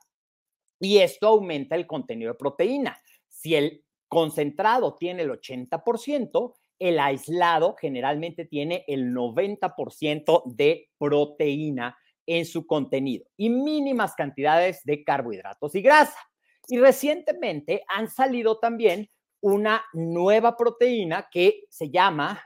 y 0.79 0.99
esto 0.99 1.27
aumenta 1.27 1.75
el 1.75 1.87
contenido 1.87 2.31
de 2.31 2.37
proteína. 2.37 3.01
Si 3.27 3.55
el 3.55 3.83
concentrado 4.07 4.95
tiene 4.95 5.23
el 5.23 5.31
80%, 5.31 6.55
el 6.79 6.99
aislado 6.99 7.75
generalmente 7.79 8.45
tiene 8.45 8.83
el 8.87 9.13
90% 9.13 10.43
de 10.45 10.89
proteína 10.97 11.97
en 12.25 12.45
su 12.45 12.67
contenido 12.67 13.25
y 13.37 13.49
mínimas 13.49 14.13
cantidades 14.13 14.83
de 14.83 15.03
carbohidratos 15.03 15.73
y 15.75 15.81
grasa. 15.81 16.19
Y 16.67 16.77
recientemente 16.79 17.83
han 17.87 18.09
salido 18.09 18.59
también 18.59 19.09
una 19.41 19.83
nueva 19.93 20.57
proteína 20.57 21.29
que 21.31 21.63
se 21.69 21.89
llama 21.89 22.43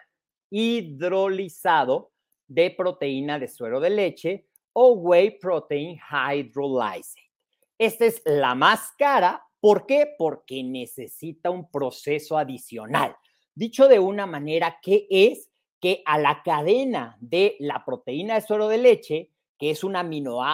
hidrolizado 0.52 2.12
de 2.48 2.72
proteína 2.72 3.40
de 3.40 3.48
suero 3.48 3.80
de 3.80 3.90
leche 3.90 4.48
o 4.74 4.94
whey 4.94 5.40
protein 5.40 5.98
hydrolyzate. 5.98 7.32
Esta 7.78 8.06
es 8.06 8.22
la 8.26 8.54
más 8.54 8.92
cara. 8.98 9.44
¿Por 9.62 9.86
qué? 9.86 10.16
Porque 10.18 10.64
necesita 10.64 11.52
un 11.52 11.70
proceso 11.70 12.38
adicional. 12.38 13.16
Dicho 13.54 13.88
de 13.88 14.00
una 14.00 14.26
manera, 14.26 14.80
¿qué 14.82 15.06
es? 15.10 15.52
Que 15.80 16.02
a 16.06 16.18
la 16.18 16.42
cadena 16.44 17.16
de 17.22 17.56
la 17.60 17.86
proteína 17.86 18.36
de 18.36 18.42
suero 18.42 18.68
de 18.68 18.80
leche, 18.80 19.30
que 19.60 19.70
es 19.70 19.84
una, 19.84 20.02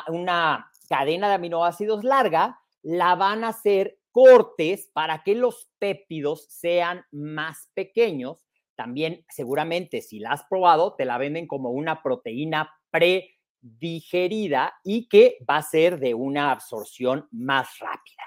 una 0.09 0.71
cadena 0.89 1.29
de 1.29 1.35
aminoácidos 1.35 2.03
larga, 2.03 2.59
la 2.83 3.15
van 3.15 3.45
a 3.45 3.49
hacer 3.49 3.97
cortes 4.11 4.89
para 4.91 5.23
que 5.23 5.35
los 5.35 5.69
péptidos 5.79 6.45
sean 6.49 7.05
más 7.11 7.69
pequeños. 7.73 8.43
También 8.75 9.25
seguramente 9.29 10.01
si 10.01 10.19
la 10.19 10.31
has 10.31 10.43
probado, 10.43 10.95
te 10.95 11.05
la 11.05 11.17
venden 11.17 11.47
como 11.47 11.69
una 11.69 12.03
proteína 12.03 12.73
pre 12.89 13.37
digerida 13.61 14.73
y 14.83 15.07
que 15.07 15.37
va 15.49 15.57
a 15.57 15.63
ser 15.63 15.97
de 15.99 16.13
una 16.13 16.51
absorción 16.51 17.27
más 17.31 17.79
rápida. 17.79 18.23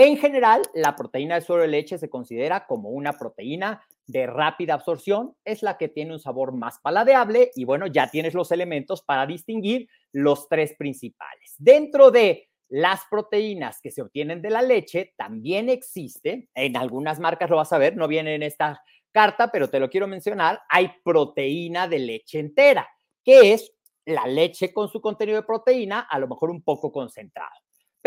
En 0.00 0.16
general, 0.16 0.62
la 0.74 0.94
proteína 0.94 1.34
de 1.34 1.40
suero 1.40 1.62
de 1.62 1.68
leche 1.68 1.98
se 1.98 2.08
considera 2.08 2.66
como 2.68 2.90
una 2.90 3.14
proteína 3.14 3.82
de 4.06 4.28
rápida 4.28 4.74
absorción, 4.74 5.34
es 5.44 5.64
la 5.64 5.76
que 5.76 5.88
tiene 5.88 6.12
un 6.12 6.20
sabor 6.20 6.52
más 6.52 6.78
paladeable 6.78 7.50
y 7.56 7.64
bueno, 7.64 7.88
ya 7.88 8.08
tienes 8.08 8.32
los 8.32 8.52
elementos 8.52 9.02
para 9.02 9.26
distinguir 9.26 9.88
los 10.12 10.48
tres 10.48 10.76
principales. 10.78 11.56
Dentro 11.58 12.12
de 12.12 12.48
las 12.68 13.00
proteínas 13.10 13.80
que 13.80 13.90
se 13.90 14.00
obtienen 14.00 14.40
de 14.40 14.50
la 14.50 14.62
leche, 14.62 15.14
también 15.16 15.68
existe, 15.68 16.48
en 16.54 16.76
algunas 16.76 17.18
marcas 17.18 17.50
lo 17.50 17.56
vas 17.56 17.72
a 17.72 17.78
ver, 17.78 17.96
no 17.96 18.06
viene 18.06 18.36
en 18.36 18.44
esta 18.44 18.80
carta, 19.10 19.50
pero 19.50 19.68
te 19.68 19.80
lo 19.80 19.90
quiero 19.90 20.06
mencionar, 20.06 20.60
hay 20.68 20.92
proteína 21.02 21.88
de 21.88 21.98
leche 21.98 22.38
entera, 22.38 22.88
que 23.24 23.52
es 23.52 23.74
la 24.04 24.28
leche 24.28 24.72
con 24.72 24.88
su 24.88 25.00
contenido 25.00 25.40
de 25.40 25.46
proteína, 25.46 26.06
a 26.08 26.20
lo 26.20 26.28
mejor 26.28 26.50
un 26.50 26.62
poco 26.62 26.92
concentrado. 26.92 27.50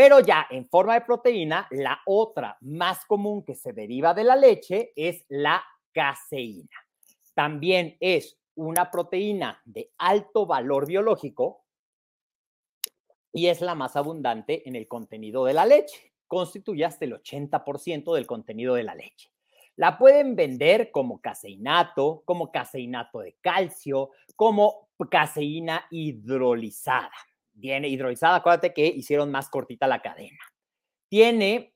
Pero 0.01 0.19
ya 0.19 0.47
en 0.49 0.67
forma 0.67 0.95
de 0.95 1.01
proteína, 1.01 1.67
la 1.69 2.01
otra 2.07 2.57
más 2.61 3.05
común 3.05 3.43
que 3.43 3.53
se 3.53 3.71
deriva 3.71 4.15
de 4.15 4.23
la 4.23 4.35
leche 4.35 4.93
es 4.95 5.23
la 5.29 5.63
caseína. 5.91 6.75
También 7.35 7.97
es 7.99 8.35
una 8.55 8.89
proteína 8.89 9.61
de 9.63 9.91
alto 9.99 10.47
valor 10.47 10.87
biológico 10.87 11.65
y 13.31 13.45
es 13.45 13.61
la 13.61 13.75
más 13.75 13.95
abundante 13.95 14.67
en 14.67 14.75
el 14.75 14.87
contenido 14.87 15.45
de 15.45 15.53
la 15.53 15.67
leche. 15.67 16.13
Constituye 16.25 16.83
hasta 16.83 17.05
el 17.05 17.13
80% 17.21 18.15
del 18.15 18.25
contenido 18.25 18.73
de 18.73 18.83
la 18.83 18.95
leche. 18.95 19.29
La 19.75 19.99
pueden 19.99 20.35
vender 20.35 20.89
como 20.89 21.21
caseinato, 21.21 22.23
como 22.25 22.51
caseinato 22.51 23.19
de 23.19 23.37
calcio, 23.39 24.09
como 24.35 24.89
caseína 25.11 25.85
hidrolizada. 25.91 27.11
Viene 27.53 27.87
hidrolizada, 27.89 28.37
acuérdate 28.37 28.73
que 28.73 28.85
hicieron 28.85 29.31
más 29.31 29.49
cortita 29.49 29.87
la 29.87 30.01
cadena. 30.01 30.39
Tiene, 31.09 31.73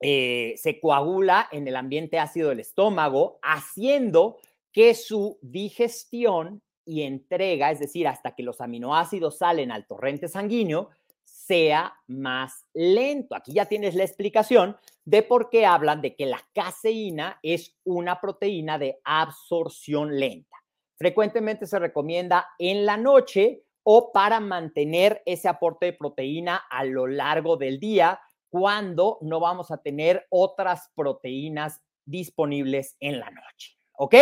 eh, 0.00 0.54
se 0.56 0.80
coagula 0.80 1.48
en 1.52 1.68
el 1.68 1.76
ambiente 1.76 2.18
ácido 2.18 2.50
del 2.50 2.60
estómago, 2.60 3.38
haciendo 3.42 4.38
que 4.72 4.94
su 4.94 5.38
digestión 5.42 6.62
y 6.84 7.02
entrega, 7.02 7.70
es 7.70 7.78
decir, 7.78 8.08
hasta 8.08 8.34
que 8.34 8.42
los 8.42 8.60
aminoácidos 8.60 9.38
salen 9.38 9.70
al 9.70 9.86
torrente 9.86 10.28
sanguíneo, 10.28 10.90
sea 11.24 11.94
más 12.06 12.66
lento. 12.74 13.34
Aquí 13.34 13.52
ya 13.52 13.66
tienes 13.66 13.94
la 13.94 14.04
explicación 14.04 14.76
de 15.04 15.22
por 15.22 15.50
qué 15.50 15.66
hablan 15.66 16.00
de 16.00 16.14
que 16.14 16.26
la 16.26 16.40
caseína 16.54 17.38
es 17.42 17.76
una 17.84 18.20
proteína 18.20 18.78
de 18.78 19.00
absorción 19.04 20.18
lenta. 20.18 20.56
Frecuentemente 20.96 21.66
se 21.66 21.78
recomienda 21.78 22.48
en 22.58 22.84
la 22.84 22.96
noche 22.96 23.64
o 23.82 24.12
para 24.12 24.40
mantener 24.40 25.22
ese 25.26 25.48
aporte 25.48 25.86
de 25.86 25.92
proteína 25.92 26.56
a 26.70 26.84
lo 26.84 27.06
largo 27.06 27.56
del 27.56 27.80
día 27.80 28.20
cuando 28.48 29.18
no 29.22 29.40
vamos 29.40 29.70
a 29.70 29.78
tener 29.78 30.26
otras 30.28 30.90
proteínas 30.94 31.80
disponibles 32.04 32.96
en 33.00 33.20
la 33.20 33.30
noche. 33.30 33.76
¿Ok? 33.96 34.14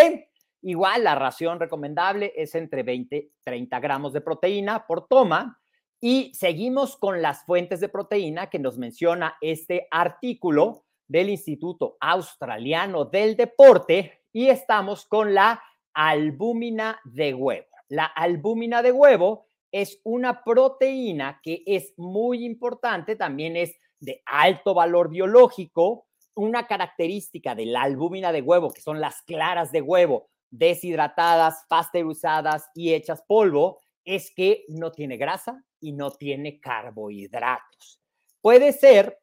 Igual 0.62 1.04
la 1.04 1.14
ración 1.14 1.60
recomendable 1.60 2.32
es 2.36 2.54
entre 2.54 2.82
20 2.82 3.16
y 3.16 3.32
30 3.44 3.80
gramos 3.80 4.12
de 4.12 4.20
proteína 4.20 4.86
por 4.86 5.06
toma. 5.06 5.60
Y 6.00 6.32
seguimos 6.34 6.96
con 6.96 7.22
las 7.22 7.44
fuentes 7.44 7.80
de 7.80 7.88
proteína 7.88 8.50
que 8.50 8.58
nos 8.58 8.78
menciona 8.78 9.36
este 9.40 9.88
artículo 9.90 10.84
del 11.08 11.30
Instituto 11.30 11.96
Australiano 12.00 13.04
del 13.04 13.36
Deporte 13.36 14.22
y 14.32 14.48
estamos 14.48 15.06
con 15.06 15.34
la 15.34 15.60
albúmina 15.94 17.00
de 17.04 17.34
huevo. 17.34 17.66
La 17.88 18.04
albúmina 18.04 18.82
de 18.82 18.92
huevo 18.92 19.47
es 19.72 20.00
una 20.04 20.44
proteína 20.44 21.40
que 21.42 21.62
es 21.66 21.92
muy 21.96 22.44
importante, 22.44 23.16
también 23.16 23.56
es 23.56 23.74
de 24.00 24.22
alto 24.26 24.74
valor 24.74 25.10
biológico. 25.10 26.06
Una 26.34 26.66
característica 26.66 27.54
de 27.54 27.66
la 27.66 27.82
albúmina 27.82 28.32
de 28.32 28.42
huevo, 28.42 28.70
que 28.70 28.80
son 28.80 29.00
las 29.00 29.22
claras 29.22 29.72
de 29.72 29.82
huevo 29.82 30.28
deshidratadas, 30.50 31.64
pasteurizadas 31.68 32.70
y 32.74 32.94
hechas 32.94 33.22
polvo, 33.26 33.80
es 34.04 34.32
que 34.34 34.64
no 34.68 34.90
tiene 34.92 35.16
grasa 35.16 35.62
y 35.80 35.92
no 35.92 36.10
tiene 36.10 36.60
carbohidratos. 36.60 38.00
Puede 38.40 38.72
ser 38.72 39.18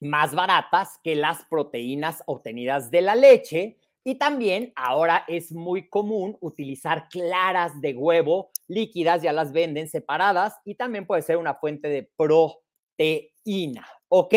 más 0.00 0.34
baratas 0.34 1.00
que 1.02 1.16
las 1.16 1.44
proteínas 1.46 2.22
obtenidas 2.26 2.90
de 2.90 3.00
la 3.00 3.14
leche 3.14 3.78
y 4.04 4.16
también 4.16 4.72
ahora 4.76 5.24
es 5.26 5.50
muy 5.50 5.88
común 5.88 6.36
utilizar 6.40 7.08
claras 7.08 7.80
de 7.80 7.94
huevo 7.94 8.50
líquidas, 8.68 9.22
ya 9.22 9.32
las 9.32 9.52
venden 9.52 9.88
separadas 9.88 10.54
y 10.64 10.74
también 10.74 11.06
puede 11.06 11.22
ser 11.22 11.36
una 11.36 11.54
fuente 11.54 11.88
de 11.88 12.10
proteína, 12.16 13.86
¿ok? 14.08 14.34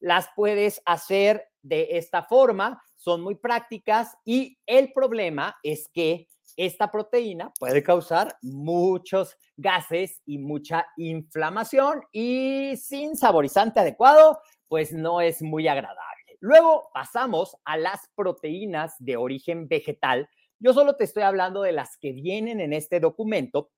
Las 0.00 0.28
puedes 0.34 0.82
hacer 0.84 1.48
de 1.62 1.98
esta 1.98 2.22
forma, 2.22 2.82
son 2.96 3.20
muy 3.20 3.34
prácticas 3.34 4.16
y 4.24 4.58
el 4.66 4.92
problema 4.92 5.56
es 5.62 5.88
que 5.92 6.28
esta 6.56 6.90
proteína 6.90 7.52
puede 7.58 7.82
causar 7.82 8.36
muchos 8.42 9.36
gases 9.56 10.20
y 10.26 10.38
mucha 10.38 10.86
inflamación 10.96 12.02
y 12.10 12.76
sin 12.76 13.16
saborizante 13.16 13.80
adecuado, 13.80 14.40
pues 14.66 14.92
no 14.92 15.20
es 15.20 15.40
muy 15.40 15.68
agradable. 15.68 16.36
Luego 16.40 16.90
pasamos 16.92 17.56
a 17.64 17.76
las 17.76 18.00
proteínas 18.14 18.94
de 18.98 19.16
origen 19.16 19.68
vegetal. 19.68 20.28
Yo 20.60 20.72
solo 20.72 20.96
te 20.96 21.04
estoy 21.04 21.22
hablando 21.22 21.62
de 21.62 21.72
las 21.72 21.96
que 21.98 22.12
vienen 22.12 22.60
en 22.60 22.72
este 22.72 22.98
documento, 22.98 23.70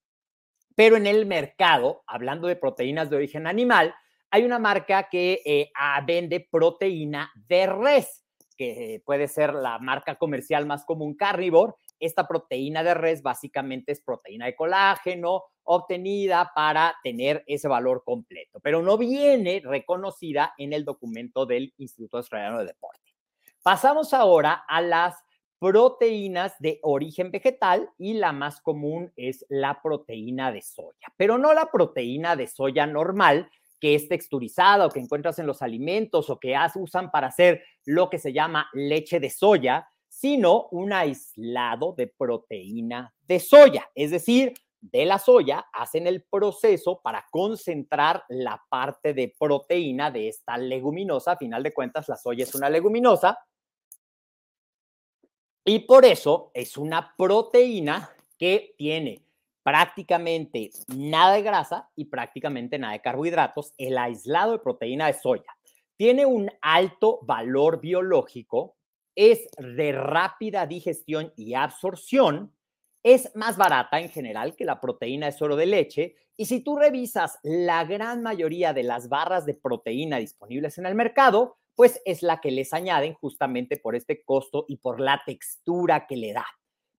pero 0.74 0.96
en 0.96 1.06
el 1.06 1.26
mercado, 1.26 2.02
hablando 2.06 2.48
de 2.48 2.56
proteínas 2.56 3.10
de 3.10 3.16
origen 3.16 3.46
animal, 3.46 3.94
hay 4.30 4.44
una 4.44 4.58
marca 4.58 5.08
que 5.10 5.42
eh, 5.44 5.70
ah, 5.76 6.02
vende 6.06 6.46
proteína 6.50 7.30
de 7.34 7.66
res, 7.66 8.24
que 8.56 9.02
puede 9.04 9.28
ser 9.28 9.52
la 9.52 9.78
marca 9.78 10.16
comercial 10.16 10.64
más 10.66 10.84
común 10.84 11.16
Carnivore. 11.16 11.74
Esta 11.98 12.26
proteína 12.26 12.82
de 12.82 12.94
res 12.94 13.22
básicamente 13.22 13.92
es 13.92 14.00
proteína 14.00 14.46
de 14.46 14.56
colágeno 14.56 15.44
obtenida 15.64 16.50
para 16.54 16.96
tener 17.02 17.44
ese 17.46 17.68
valor 17.68 18.02
completo, 18.04 18.58
pero 18.60 18.82
no 18.82 18.96
viene 18.96 19.60
reconocida 19.62 20.54
en 20.56 20.72
el 20.72 20.84
documento 20.84 21.44
del 21.44 21.74
Instituto 21.76 22.18
Australiano 22.18 22.58
de 22.60 22.66
Deporte. 22.66 23.14
Pasamos 23.62 24.14
ahora 24.14 24.64
a 24.66 24.80
las 24.80 25.14
proteínas 25.60 26.54
de 26.58 26.80
origen 26.82 27.30
vegetal 27.30 27.90
y 27.98 28.14
la 28.14 28.32
más 28.32 28.60
común 28.60 29.12
es 29.14 29.44
la 29.50 29.80
proteína 29.82 30.50
de 30.50 30.62
soya, 30.62 31.12
pero 31.16 31.38
no 31.38 31.52
la 31.52 31.70
proteína 31.70 32.34
de 32.34 32.46
soya 32.46 32.86
normal, 32.86 33.48
que 33.78 33.94
es 33.94 34.08
texturizada 34.08 34.86
o 34.86 34.90
que 34.90 35.00
encuentras 35.00 35.38
en 35.38 35.46
los 35.46 35.62
alimentos 35.62 36.30
o 36.30 36.40
que 36.40 36.56
usan 36.76 37.10
para 37.10 37.28
hacer 37.28 37.62
lo 37.84 38.10
que 38.10 38.18
se 38.18 38.32
llama 38.32 38.68
leche 38.72 39.20
de 39.20 39.30
soya, 39.30 39.88
sino 40.08 40.68
un 40.70 40.92
aislado 40.92 41.94
de 41.96 42.06
proteína 42.08 43.14
de 43.28 43.38
soya. 43.38 43.88
Es 43.94 44.10
decir, 44.10 44.54
de 44.80 45.04
la 45.04 45.18
soya 45.18 45.66
hacen 45.72 46.06
el 46.06 46.22
proceso 46.22 47.00
para 47.02 47.26
concentrar 47.30 48.24
la 48.28 48.62
parte 48.68 49.12
de 49.12 49.34
proteína 49.38 50.10
de 50.10 50.28
esta 50.28 50.56
leguminosa. 50.56 51.32
A 51.32 51.36
final 51.36 51.62
de 51.62 51.72
cuentas, 51.72 52.08
la 52.08 52.16
soya 52.16 52.44
es 52.44 52.54
una 52.54 52.70
leguminosa. 52.70 53.38
Y 55.64 55.80
por 55.80 56.04
eso 56.04 56.50
es 56.54 56.76
una 56.76 57.14
proteína 57.16 58.10
que 58.38 58.74
tiene 58.78 59.24
prácticamente 59.62 60.70
nada 60.88 61.34
de 61.34 61.42
grasa 61.42 61.90
y 61.94 62.06
prácticamente 62.06 62.78
nada 62.78 62.94
de 62.94 63.02
carbohidratos, 63.02 63.74
el 63.76 63.98
aislado 63.98 64.52
de 64.52 64.58
proteína 64.58 65.06
de 65.06 65.14
soya. 65.14 65.56
Tiene 65.96 66.24
un 66.24 66.50
alto 66.62 67.20
valor 67.22 67.80
biológico, 67.80 68.76
es 69.14 69.48
de 69.58 69.92
rápida 69.92 70.66
digestión 70.66 71.32
y 71.36 71.54
absorción, 71.54 72.54
es 73.02 73.34
más 73.36 73.56
barata 73.56 74.00
en 74.00 74.08
general 74.08 74.56
que 74.56 74.64
la 74.64 74.80
proteína 74.80 75.26
de 75.26 75.32
suero 75.32 75.56
de 75.56 75.66
leche 75.66 76.16
y 76.36 76.46
si 76.46 76.60
tú 76.60 76.76
revisas 76.76 77.38
la 77.42 77.84
gran 77.84 78.22
mayoría 78.22 78.72
de 78.72 78.82
las 78.82 79.10
barras 79.10 79.44
de 79.44 79.54
proteína 79.54 80.16
disponibles 80.16 80.78
en 80.78 80.86
el 80.86 80.94
mercado, 80.94 81.58
pues 81.80 81.98
es 82.04 82.22
la 82.22 82.42
que 82.42 82.50
les 82.50 82.74
añaden 82.74 83.14
justamente 83.14 83.78
por 83.78 83.96
este 83.96 84.22
costo 84.22 84.66
y 84.68 84.76
por 84.76 85.00
la 85.00 85.22
textura 85.24 86.06
que 86.06 86.14
le 86.14 86.34
da. 86.34 86.44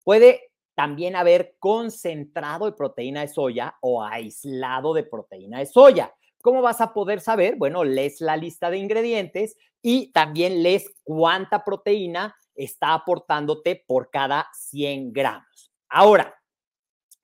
Puede 0.02 0.50
también 0.74 1.14
haber 1.14 1.54
concentrado 1.60 2.66
de 2.66 2.72
proteína 2.72 3.20
de 3.20 3.28
soya 3.28 3.76
o 3.80 4.02
aislado 4.02 4.92
de 4.92 5.04
proteína 5.04 5.60
de 5.60 5.66
soya. 5.66 6.12
¿Cómo 6.42 6.62
vas 6.62 6.80
a 6.80 6.92
poder 6.92 7.20
saber? 7.20 7.54
Bueno, 7.54 7.84
lees 7.84 8.20
la 8.20 8.36
lista 8.36 8.70
de 8.70 8.78
ingredientes 8.78 9.56
y 9.80 10.10
también 10.10 10.64
lees 10.64 10.92
cuánta 11.04 11.62
proteína 11.62 12.34
está 12.56 12.92
aportándote 12.94 13.84
por 13.86 14.10
cada 14.10 14.48
100 14.52 15.12
gramos. 15.12 15.72
Ahora, 15.90 16.34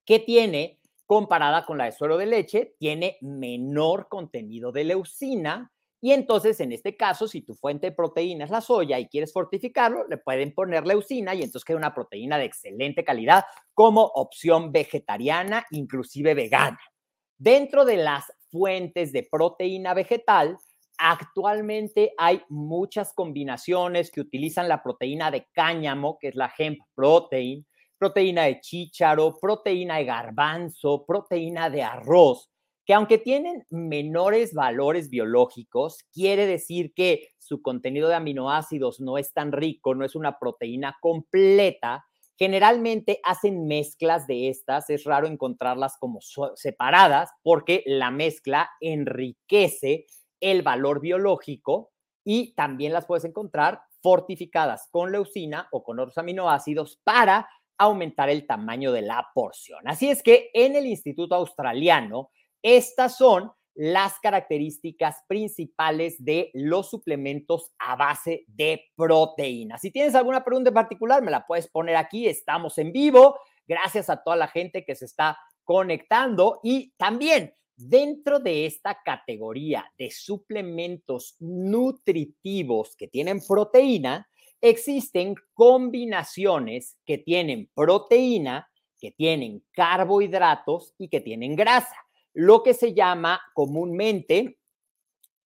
¿qué 0.04 0.20
tiene 0.20 0.78
comparada 1.06 1.66
con 1.66 1.76
la 1.78 1.86
de 1.86 1.92
suero 1.92 2.18
de 2.18 2.26
leche? 2.26 2.76
Tiene 2.78 3.18
menor 3.20 4.06
contenido 4.06 4.70
de 4.70 4.84
leucina 4.84 5.72
y 6.00 6.12
entonces, 6.12 6.60
en 6.60 6.72
este 6.72 6.96
caso, 6.96 7.26
si 7.26 7.42
tu 7.42 7.54
fuente 7.54 7.88
de 7.88 7.96
proteína 7.96 8.44
es 8.44 8.50
la 8.50 8.60
soya 8.60 9.00
y 9.00 9.08
quieres 9.08 9.32
fortificarlo, 9.32 10.06
le 10.06 10.18
pueden 10.18 10.54
poner 10.54 10.86
leucina 10.86 11.34
y 11.34 11.38
entonces 11.38 11.64
queda 11.64 11.76
una 11.76 11.94
proteína 11.94 12.38
de 12.38 12.44
excelente 12.44 13.02
calidad 13.02 13.44
como 13.74 14.02
opción 14.02 14.70
vegetariana, 14.70 15.66
inclusive 15.72 16.34
vegana. 16.34 16.78
Dentro 17.36 17.84
de 17.84 17.96
las 17.96 18.32
fuentes 18.50 19.12
de 19.12 19.26
proteína 19.28 19.92
vegetal, 19.92 20.56
actualmente 20.98 22.12
hay 22.16 22.42
muchas 22.48 23.12
combinaciones 23.12 24.12
que 24.12 24.20
utilizan 24.20 24.68
la 24.68 24.82
proteína 24.82 25.32
de 25.32 25.48
cáñamo, 25.52 26.16
que 26.20 26.28
es 26.28 26.36
la 26.36 26.52
hemp 26.56 26.78
protein, 26.94 27.66
proteína 27.98 28.44
de 28.44 28.60
chícharo, 28.60 29.36
proteína 29.40 29.96
de 29.96 30.04
garbanzo, 30.04 31.04
proteína 31.04 31.70
de 31.70 31.82
arroz 31.82 32.48
que 32.88 32.94
aunque 32.94 33.18
tienen 33.18 33.66
menores 33.68 34.54
valores 34.54 35.10
biológicos, 35.10 35.98
quiere 36.10 36.46
decir 36.46 36.94
que 36.94 37.28
su 37.36 37.60
contenido 37.60 38.08
de 38.08 38.14
aminoácidos 38.14 38.98
no 38.98 39.18
es 39.18 39.34
tan 39.34 39.52
rico, 39.52 39.94
no 39.94 40.06
es 40.06 40.14
una 40.14 40.38
proteína 40.38 40.96
completa. 41.02 42.06
Generalmente 42.38 43.20
hacen 43.24 43.66
mezclas 43.66 44.26
de 44.26 44.48
estas, 44.48 44.88
es 44.88 45.04
raro 45.04 45.26
encontrarlas 45.26 45.98
como 46.00 46.20
separadas 46.54 47.28
porque 47.42 47.82
la 47.84 48.10
mezcla 48.10 48.70
enriquece 48.80 50.06
el 50.40 50.62
valor 50.62 51.02
biológico 51.02 51.90
y 52.24 52.54
también 52.54 52.94
las 52.94 53.04
puedes 53.04 53.26
encontrar 53.26 53.82
fortificadas 54.00 54.88
con 54.90 55.12
leucina 55.12 55.68
o 55.72 55.84
con 55.84 56.00
otros 56.00 56.16
aminoácidos 56.16 56.98
para 57.04 57.50
aumentar 57.76 58.30
el 58.30 58.46
tamaño 58.46 58.92
de 58.92 59.02
la 59.02 59.28
porción. 59.34 59.86
Así 59.86 60.08
es 60.08 60.22
que 60.22 60.48
en 60.54 60.74
el 60.74 60.86
Instituto 60.86 61.34
Australiano 61.34 62.30
estas 62.62 63.16
son 63.16 63.52
las 63.80 64.18
características 64.18 65.22
principales 65.28 66.16
de 66.18 66.50
los 66.52 66.90
suplementos 66.90 67.70
a 67.78 67.94
base 67.94 68.44
de 68.48 68.82
proteína. 68.96 69.78
Si 69.78 69.92
tienes 69.92 70.16
alguna 70.16 70.44
pregunta 70.44 70.70
en 70.70 70.74
particular, 70.74 71.22
me 71.22 71.30
la 71.30 71.46
puedes 71.46 71.68
poner 71.68 71.94
aquí. 71.94 72.26
Estamos 72.26 72.76
en 72.78 72.90
vivo. 72.90 73.38
Gracias 73.68 74.10
a 74.10 74.20
toda 74.20 74.34
la 74.34 74.48
gente 74.48 74.84
que 74.84 74.96
se 74.96 75.04
está 75.04 75.38
conectando 75.62 76.58
y 76.64 76.92
también 76.96 77.54
dentro 77.76 78.40
de 78.40 78.66
esta 78.66 79.00
categoría 79.04 79.88
de 79.96 80.10
suplementos 80.10 81.36
nutritivos 81.38 82.96
que 82.96 83.06
tienen 83.06 83.40
proteína, 83.46 84.28
existen 84.60 85.36
combinaciones 85.54 86.98
que 87.06 87.18
tienen 87.18 87.70
proteína, 87.72 88.68
que 88.98 89.12
tienen 89.12 89.62
carbohidratos 89.70 90.94
y 90.98 91.08
que 91.08 91.20
tienen 91.20 91.54
grasa 91.54 92.07
lo 92.34 92.62
que 92.62 92.74
se 92.74 92.94
llama 92.94 93.40
comúnmente 93.54 94.58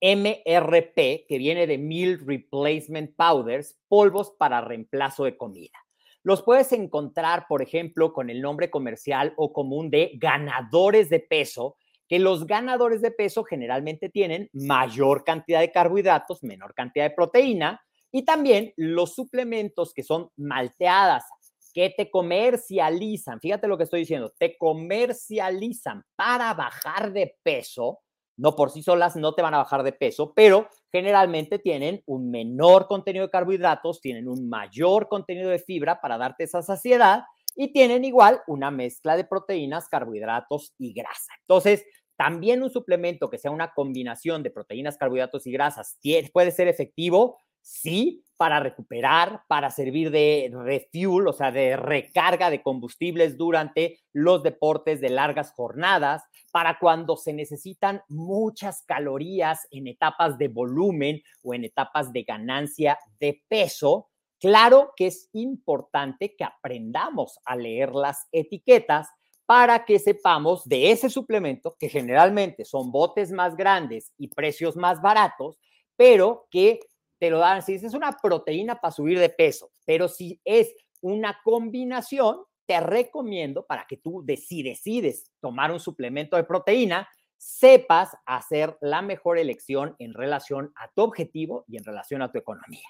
MRP, 0.01 1.27
que 1.29 1.39
viene 1.39 1.67
de 1.67 1.79
Meal 1.79 2.19
Replacement 2.27 3.15
Powders, 3.15 3.79
polvos 3.89 4.35
para 4.37 4.61
reemplazo 4.61 5.25
de 5.25 5.37
comida. 5.37 5.79
Los 6.25 6.43
puedes 6.43 6.73
encontrar, 6.73 7.47
por 7.49 7.63
ejemplo, 7.63 8.13
con 8.13 8.31
el 8.31 8.41
nombre 8.41 8.71
comercial 8.71 9.33
o 9.37 9.53
común 9.53 9.91
de 9.91 10.13
ganadores 10.15 11.09
de 11.09 11.21
peso, 11.21 11.77
que 12.09 12.19
los 12.19 12.47
ganadores 12.47 13.01
de 13.01 13.11
peso 13.11 13.45
generalmente 13.45 14.09
tienen 14.09 14.51
mayor 14.53 15.25
cantidad 15.25 15.61
de 15.61 15.73
carbohidratos, 15.73 16.43
menor 16.43 16.75
cantidad 16.75 17.09
de 17.09 17.15
proteína, 17.15 17.81
y 18.13 18.25
también 18.25 18.73
los 18.77 19.15
suplementos 19.15 19.95
que 19.95 20.03
son 20.03 20.31
malteadas, 20.37 21.25
que 21.73 21.91
te 21.91 22.11
comercializan, 22.11 23.41
fíjate 23.41 23.69
lo 23.69 23.77
que 23.77 23.85
estoy 23.85 24.01
diciendo, 24.01 24.33
te 24.39 24.57
comercializan 24.57 26.05
para 26.17 26.53
bajar 26.55 27.13
de 27.13 27.37
peso, 27.43 28.01
no 28.37 28.55
por 28.57 28.71
sí 28.71 28.83
solas 28.83 29.17
no 29.17 29.35
te 29.35 29.43
van 29.43 29.55
a 29.55 29.59
bajar 29.59 29.83
de 29.83 29.93
peso, 29.93 30.33
pero 30.35 30.69
generalmente 30.91 31.59
tienen 31.59 32.03
un 32.07 32.31
menor 32.31 32.87
contenido 32.87 33.27
de 33.27 33.31
carbohidratos, 33.31 34.01
tienen 34.01 34.29
un 34.29 34.49
mayor 34.49 35.09
contenido 35.09 35.51
de 35.51 35.59
fibra 35.59 36.01
para 36.01 36.19
darte 36.19 36.45
esa 36.45 36.63
saciedad 36.63 37.23
y 37.55 37.73
tienen 37.73 38.05
igual 38.05 38.41
una 38.47 38.71
mezcla 38.71 39.17
de 39.17 39.25
proteínas, 39.25 39.89
carbohidratos 39.89 40.75
y 40.79 40.93
grasa. 40.93 41.33
Entonces, 41.41 41.85
también 42.17 42.63
un 42.63 42.71
suplemento 42.71 43.31
que 43.31 43.39
sea 43.39 43.51
una 43.51 43.73
combinación 43.73 44.43
de 44.43 44.51
proteínas, 44.51 44.97
carbohidratos 44.97 45.47
y 45.47 45.53
grasas 45.53 45.99
puede 46.33 46.51
ser 46.51 46.69
efectivo 46.69 47.39
sí, 47.63 48.25
para 48.37 48.59
recuperar, 48.59 49.45
para 49.47 49.71
servir 49.71 50.11
de 50.11 50.51
refuel, 50.53 51.29
o 51.29 51.33
sea, 51.33 51.53
de 51.53 51.77
recarga 51.77 52.51
de 52.51 52.61
combustibles 52.61 53.37
durante 53.37 54.01
los 54.13 54.43
deportes 54.43 55.01
de 55.01 55.11
largas 55.11 55.53
jornadas, 55.53 56.25
para 56.51 56.79
cuando 56.79 57.17
se 57.17 57.33
necesitan 57.33 58.03
muchas 58.09 58.83
calorías 58.83 59.67
en 59.71 59.87
etapas 59.87 60.39
de 60.39 60.49
volumen 60.49 61.23
o 61.43 61.55
en 61.55 61.65
etapas 61.65 62.13
de 62.13 62.25
ganancia 62.25 62.99
de 63.21 63.43
peso. 63.49 64.09
Claro 64.41 64.93
que 64.97 65.07
es 65.07 65.31
importante 65.33 66.35
que 66.37 66.45
aprendamos 66.45 67.39
a 67.45 67.55
leer 67.55 67.95
las 67.95 68.27
etiquetas 68.33 69.09
para 69.47 69.85
que 69.85 69.99
sepamos 69.99 70.69
de 70.69 70.91
ese 70.91 71.11
suplemento, 71.11 71.77
que 71.79 71.89
generalmente 71.89 72.65
son 72.65 72.91
botes 72.91 73.31
más 73.31 73.55
grandes 73.57 74.13
y 74.19 74.29
precios 74.29 74.77
más 74.77 75.01
baratos, 75.01 75.59
pero 75.97 76.47
que 76.51 76.81
te 77.23 77.31
lo 77.31 77.39
dan, 77.39 77.63
si 77.63 77.75
es 77.75 77.95
una 77.95 78.11
proteína 78.21 78.81
para 78.81 78.91
subir 78.91 79.17
de 79.21 79.29
peso, 79.29 79.71
pero 79.85 80.09
si 80.09 80.41
es 80.45 80.75
una 81.01 81.39
combinación, 81.45 82.41
te 82.67 82.81
recomiendo 82.81 83.65
para 83.65 83.87
que 83.89 83.97
tú 83.97 84.25
si 84.37 84.65
decides 84.65 85.31
tomar 85.39 85.71
un 85.71 85.79
suplemento 85.79 86.37
de 86.37 86.43
proteína, 86.43 87.09
sepas 87.37 88.11
hacer 88.27 88.77
la 88.81 89.03
mejor 89.03 89.39
elección 89.39 89.95
en 90.01 90.15
relación 90.15 90.73
a 90.75 90.91
tu 90.91 91.03
objetivo 91.03 91.65
y 91.69 91.77
en 91.77 91.85
relación 91.85 92.23
a 92.23 92.33
tu 92.33 92.39
economía. 92.39 92.89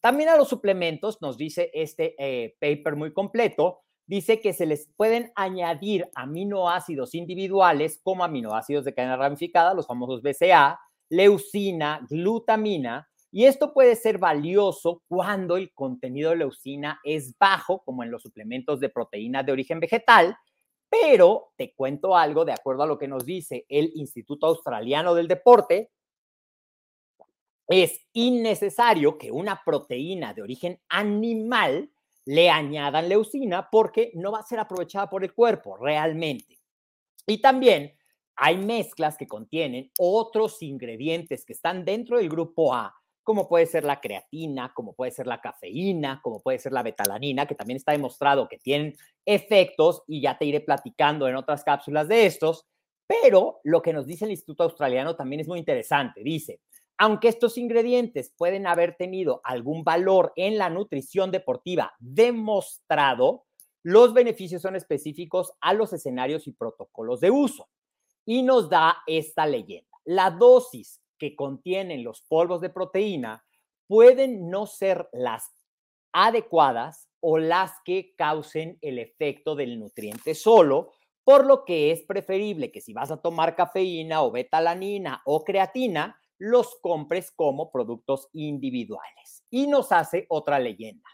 También 0.00 0.30
a 0.30 0.36
los 0.36 0.48
suplementos, 0.48 1.22
nos 1.22 1.38
dice 1.38 1.70
este 1.72 2.16
eh, 2.18 2.56
paper 2.60 2.96
muy 2.96 3.12
completo, 3.12 3.82
dice 4.06 4.40
que 4.40 4.54
se 4.54 4.66
les 4.66 4.88
pueden 4.96 5.30
añadir 5.36 6.10
aminoácidos 6.16 7.14
individuales 7.14 8.00
como 8.02 8.24
aminoácidos 8.24 8.84
de 8.84 8.92
cadena 8.92 9.16
ramificada, 9.16 9.72
los 9.72 9.86
famosos 9.86 10.20
BCA, 10.20 10.80
leucina, 11.10 12.04
glutamina, 12.10 13.08
y 13.30 13.44
esto 13.44 13.74
puede 13.74 13.94
ser 13.94 14.18
valioso 14.18 15.02
cuando 15.06 15.56
el 15.56 15.72
contenido 15.74 16.30
de 16.30 16.36
leucina 16.36 17.00
es 17.04 17.36
bajo, 17.38 17.82
como 17.84 18.02
en 18.02 18.10
los 18.10 18.22
suplementos 18.22 18.80
de 18.80 18.88
proteína 18.88 19.42
de 19.42 19.52
origen 19.52 19.80
vegetal, 19.80 20.36
pero 20.88 21.52
te 21.56 21.74
cuento 21.74 22.16
algo 22.16 22.44
de 22.44 22.52
acuerdo 22.52 22.84
a 22.84 22.86
lo 22.86 22.98
que 22.98 23.08
nos 23.08 23.26
dice 23.26 23.66
el 23.68 23.92
Instituto 23.94 24.46
Australiano 24.46 25.14
del 25.14 25.28
Deporte. 25.28 25.90
Es 27.66 28.00
innecesario 28.14 29.18
que 29.18 29.30
una 29.30 29.62
proteína 29.62 30.32
de 30.32 30.40
origen 30.40 30.80
animal 30.88 31.90
le 32.24 32.48
añadan 32.48 33.10
leucina 33.10 33.68
porque 33.70 34.10
no 34.14 34.32
va 34.32 34.40
a 34.40 34.46
ser 34.46 34.58
aprovechada 34.58 35.10
por 35.10 35.22
el 35.22 35.34
cuerpo 35.34 35.76
realmente. 35.76 36.58
Y 37.26 37.42
también 37.42 37.94
hay 38.36 38.56
mezclas 38.56 39.18
que 39.18 39.26
contienen 39.26 39.90
otros 39.98 40.62
ingredientes 40.62 41.44
que 41.44 41.52
están 41.52 41.84
dentro 41.84 42.16
del 42.16 42.30
grupo 42.30 42.72
A, 42.72 42.94
como 43.28 43.46
puede 43.46 43.66
ser 43.66 43.84
la 43.84 44.00
creatina, 44.00 44.72
como 44.72 44.94
puede 44.94 45.10
ser 45.10 45.26
la 45.26 45.42
cafeína, 45.42 46.18
como 46.22 46.40
puede 46.40 46.58
ser 46.58 46.72
la 46.72 46.82
betalanina, 46.82 47.44
que 47.44 47.54
también 47.54 47.76
está 47.76 47.92
demostrado 47.92 48.48
que 48.48 48.56
tienen 48.56 48.96
efectos 49.26 50.02
y 50.06 50.22
ya 50.22 50.38
te 50.38 50.46
iré 50.46 50.62
platicando 50.62 51.28
en 51.28 51.36
otras 51.36 51.62
cápsulas 51.62 52.08
de 52.08 52.24
estos. 52.24 52.64
Pero 53.06 53.60
lo 53.64 53.82
que 53.82 53.92
nos 53.92 54.06
dice 54.06 54.24
el 54.24 54.30
Instituto 54.30 54.62
Australiano 54.62 55.14
también 55.14 55.40
es 55.40 55.46
muy 55.46 55.58
interesante. 55.58 56.22
Dice, 56.22 56.62
aunque 56.96 57.28
estos 57.28 57.58
ingredientes 57.58 58.32
pueden 58.34 58.66
haber 58.66 58.96
tenido 58.96 59.42
algún 59.44 59.84
valor 59.84 60.32
en 60.34 60.56
la 60.56 60.70
nutrición 60.70 61.30
deportiva 61.30 61.92
demostrado, 61.98 63.44
los 63.82 64.14
beneficios 64.14 64.62
son 64.62 64.74
específicos 64.74 65.52
a 65.60 65.74
los 65.74 65.92
escenarios 65.92 66.46
y 66.46 66.52
protocolos 66.52 67.20
de 67.20 67.30
uso 67.30 67.68
y 68.24 68.42
nos 68.42 68.70
da 68.70 69.02
esta 69.06 69.44
leyenda. 69.44 69.98
La 70.06 70.30
dosis 70.30 71.02
que 71.18 71.36
contienen 71.36 72.04
los 72.04 72.22
polvos 72.22 72.60
de 72.60 72.70
proteína 72.70 73.44
pueden 73.86 74.50
no 74.50 74.66
ser 74.66 75.08
las 75.12 75.50
adecuadas 76.12 77.08
o 77.20 77.38
las 77.38 77.72
que 77.84 78.14
causen 78.16 78.78
el 78.80 78.98
efecto 78.98 79.56
del 79.56 79.78
nutriente 79.78 80.34
solo, 80.34 80.92
por 81.24 81.46
lo 81.46 81.64
que 81.64 81.90
es 81.90 82.02
preferible 82.02 82.70
que 82.72 82.80
si 82.80 82.92
vas 82.92 83.10
a 83.10 83.20
tomar 83.20 83.54
cafeína 83.54 84.22
o 84.22 84.30
betalanina 84.30 85.20
o 85.24 85.44
creatina, 85.44 86.18
los 86.38 86.76
compres 86.80 87.30
como 87.32 87.70
productos 87.70 88.28
individuales. 88.32 89.44
Y 89.50 89.66
nos 89.66 89.92
hace 89.92 90.26
otra 90.28 90.58
leyenda. 90.58 91.08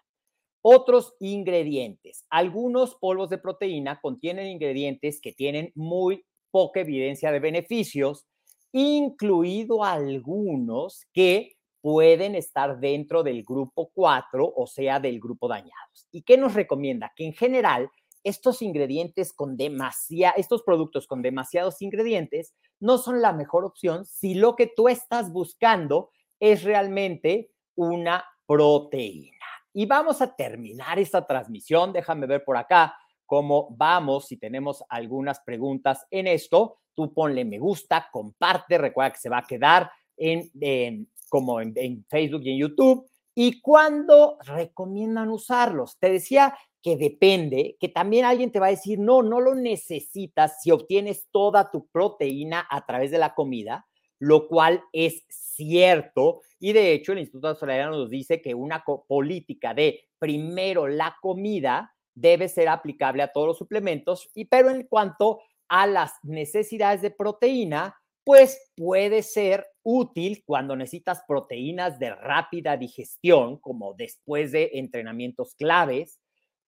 Otros 0.63 1.15
ingredientes. 1.19 2.25
Algunos 2.31 2.95
polvos 2.95 3.31
de 3.31 3.39
proteína 3.39 4.01
contienen 4.01 4.47
ingredientes 4.47 5.21
que 5.21 5.33
tienen 5.33 5.73
muy 5.75 6.25
poca 6.51 6.81
evidencia 6.81 7.33
de 7.33 7.41
beneficios, 7.41 8.27
incluido 8.75 9.85
algunos 9.85 11.07
que 11.13 11.57
pueden 11.81 12.35
estar 12.35 12.81
dentro 12.81 13.23
del 13.23 13.45
grupo 13.45 13.91
4, 13.95 14.53
o 14.57 14.67
sea, 14.67 14.99
del 14.99 15.21
grupo 15.21 15.47
dañados. 15.47 16.09
¿Y 16.11 16.23
qué 16.23 16.37
nos 16.37 16.55
recomienda? 16.55 17.13
Que 17.15 17.25
en 17.25 17.35
general 17.35 17.89
estos 18.25 18.63
ingredientes 18.63 19.33
con 19.33 19.57
demasiados, 19.57 20.39
estos 20.39 20.63
productos 20.65 21.07
con 21.07 21.23
demasiados 21.23 21.83
ingredientes 21.83 22.53
no 22.81 22.99
son 22.99 23.23
la 23.23 23.33
mejor 23.33 23.65
opción 23.65 24.05
si 24.07 24.35
lo 24.35 24.57
que 24.57 24.67
tú 24.67 24.89
estás 24.89 25.33
buscando 25.33 26.11
es 26.41 26.65
realmente 26.65 27.53
una 27.77 28.25
proteína. 28.45 29.31
Y 29.73 29.87
vamos 29.87 30.21
a 30.21 30.35
terminar 30.35 30.99
esta 30.99 31.25
transmisión. 31.25 31.93
Déjame 31.93 32.27
ver 32.27 32.43
por 32.45 32.57
acá 32.57 32.97
cómo 33.25 33.69
vamos. 33.77 34.27
Si 34.27 34.37
tenemos 34.37 34.83
algunas 34.89 35.41
preguntas 35.41 36.07
en 36.11 36.27
esto, 36.27 36.79
tú 36.95 37.13
ponle 37.13 37.45
me 37.45 37.59
gusta, 37.59 38.09
comparte, 38.13 38.79
recuerda 38.79 39.13
que 39.13 39.21
se 39.21 39.29
va 39.29 39.39
a 39.39 39.47
quedar 39.47 39.91
en, 40.17 41.09
como 41.29 41.61
en, 41.61 42.05
Facebook 42.09 42.43
y 42.45 42.53
en 42.53 42.59
YouTube. 42.59 43.09
¿Y 43.35 43.61
cuándo 43.61 44.39
recomiendan 44.45 45.31
usarlos? 45.31 45.99
Te 45.99 46.11
decía 46.11 46.57
que 46.83 46.97
depende, 46.97 47.77
que 47.81 47.89
también 47.89 48.25
alguien 48.25 48.53
te 48.53 48.61
va 48.61 48.67
a 48.67 48.71
decir, 48.71 48.99
no, 48.99 49.23
no 49.23 49.41
lo 49.41 49.55
necesitas 49.55 50.63
si 50.63 50.71
obtienes 50.71 51.29
toda 51.33 51.71
tu 51.71 51.89
proteína 51.89 52.67
a 52.71 52.85
través 52.87 53.11
de 53.11 53.19
la 53.19 53.35
comida, 53.35 53.87
lo 54.19 54.47
cual 54.47 54.85
es 54.93 55.25
cierto. 55.29 56.43
Y 56.61 56.73
de 56.73 56.93
hecho, 56.93 57.13
el 57.13 57.21
Instituto 57.21 57.49
Australiano 57.49 57.97
nos 57.97 58.11
dice 58.11 58.41
que 58.41 58.55
una 58.55 58.85
política 59.09 59.75
de 59.75 60.05
primero 60.19 60.87
la 60.87 61.17
comida 61.21 61.95
debe 62.15 62.49
ser 62.49 62.69
aplicable 62.69 63.23
a 63.23 63.33
todos 63.33 63.49
los 63.49 63.59
suplementos, 63.59 64.31
y 64.35 64.45
pero 64.45 64.71
en 64.71 64.85
cuanto 64.85 65.41
a 65.75 65.89
las 65.89 66.13
necesidades 66.23 67.03
de 67.03 67.11
proteína, 67.11 67.97
pues 68.23 68.71
puede 68.77 69.25
ser 69.25 69.67
útil 69.83 70.45
cuando 70.47 70.77
necesitas 70.77 71.23
proteínas 71.27 71.99
de 71.99 72.15
rápida 72.15 72.77
digestión, 72.77 73.59
como 73.59 73.93
después 73.95 74.53
de 74.53 74.71
entrenamientos 74.75 75.57
claves, 75.57 76.21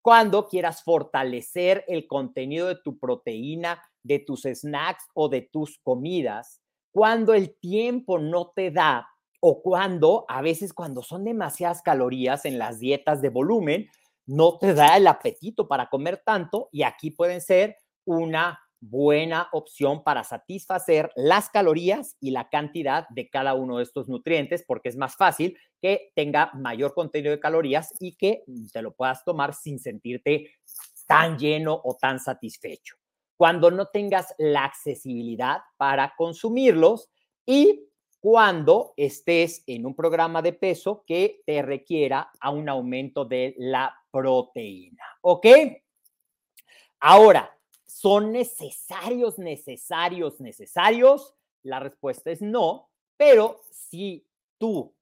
cuando 0.03 0.49
quieras 0.49 0.83
fortalecer 0.83 1.85
el 1.87 2.09
contenido 2.09 2.67
de 2.67 2.79
tu 2.83 2.99
proteína, 2.99 3.81
de 4.03 4.19
tus 4.19 4.43
snacks 4.43 5.05
o 5.15 5.29
de 5.29 5.43
tus 5.43 5.79
comidas, 5.85 6.61
cuando 6.91 7.33
el 7.33 7.57
tiempo 7.61 8.19
no 8.19 8.51
te 8.57 8.73
da 8.73 9.07
o 9.39 9.63
cuando, 9.63 10.25
a 10.27 10.43
veces 10.43 10.73
cuando 10.73 11.05
son 11.05 11.23
demasiadas 11.23 11.81
calorías 11.81 12.45
en 12.45 12.59
las 12.59 12.81
dietas 12.81 13.23
de 13.23 13.29
volumen, 13.29 13.89
no 14.27 14.59
te 14.59 14.75
da 14.75 14.97
el 14.97 15.07
apetito 15.07 15.69
para 15.69 15.89
comer 15.91 16.25
tanto 16.27 16.69
y 16.73 16.83
aquí 16.83 17.13
pueden 17.13 17.41
ser 17.41 17.77
una 18.05 18.59
buena 18.81 19.49
opción 19.53 20.05
para 20.05 20.25
satisfacer 20.25 21.11
las 21.17 21.51
calorías 21.51 22.17
y 22.21 22.31
la 22.31 22.49
cantidad 22.49 23.09
de 23.11 23.29
cada 23.29 23.55
uno 23.55 23.79
de 23.79 23.85
estos 23.85 24.09
nutrientes 24.09 24.65
porque 24.67 24.89
es 24.89 24.97
más 24.97 25.17
fácil 25.17 25.59
que 25.81 26.13
tenga 26.15 26.51
mayor 26.55 26.95
contenido 26.95 27.31
de 27.31 27.41
calorías 27.41 27.95
y 28.01 28.17
que 28.17 28.45
te 28.73 28.83
lo 28.83 28.95
puedas 28.95 29.25
tomar 29.25 29.55
sin 29.55 29.79
sentirte 29.79 30.51
tan 31.07 31.39
lleno 31.39 31.81
o 31.85 31.97
tan 32.01 32.21
satisfecho. 32.21 32.97
Cuando 33.37 33.71
no 33.71 33.87
tengas 33.87 34.35
la 34.39 34.65
accesibilidad 34.65 35.59
para 35.77 36.15
consumirlos 36.17 37.11
y 37.45 37.87
cuando 38.19 38.95
estés 38.97 39.63
en 39.67 39.87
un 39.87 39.95
programa 39.95 40.43
de 40.43 40.53
peso 40.53 41.05
que 41.07 41.43
te 41.47 41.63
requiera 41.63 42.31
a 42.41 42.51
un 42.51 42.69
aumento 42.69 43.25
de 43.25 43.55
la 43.59 43.95
proteína. 44.11 45.05
¿Ok? 45.21 45.47
Ahora, 46.99 47.56
¿son 47.97 48.31
necesarios, 48.31 49.39
necesarios, 49.39 50.39
necesarios? 50.39 51.35
La 51.63 51.81
respuesta 51.81 52.31
es 52.31 52.43
no, 52.43 52.91
pero 53.17 53.63
si 53.71 54.27
tú 54.59 54.95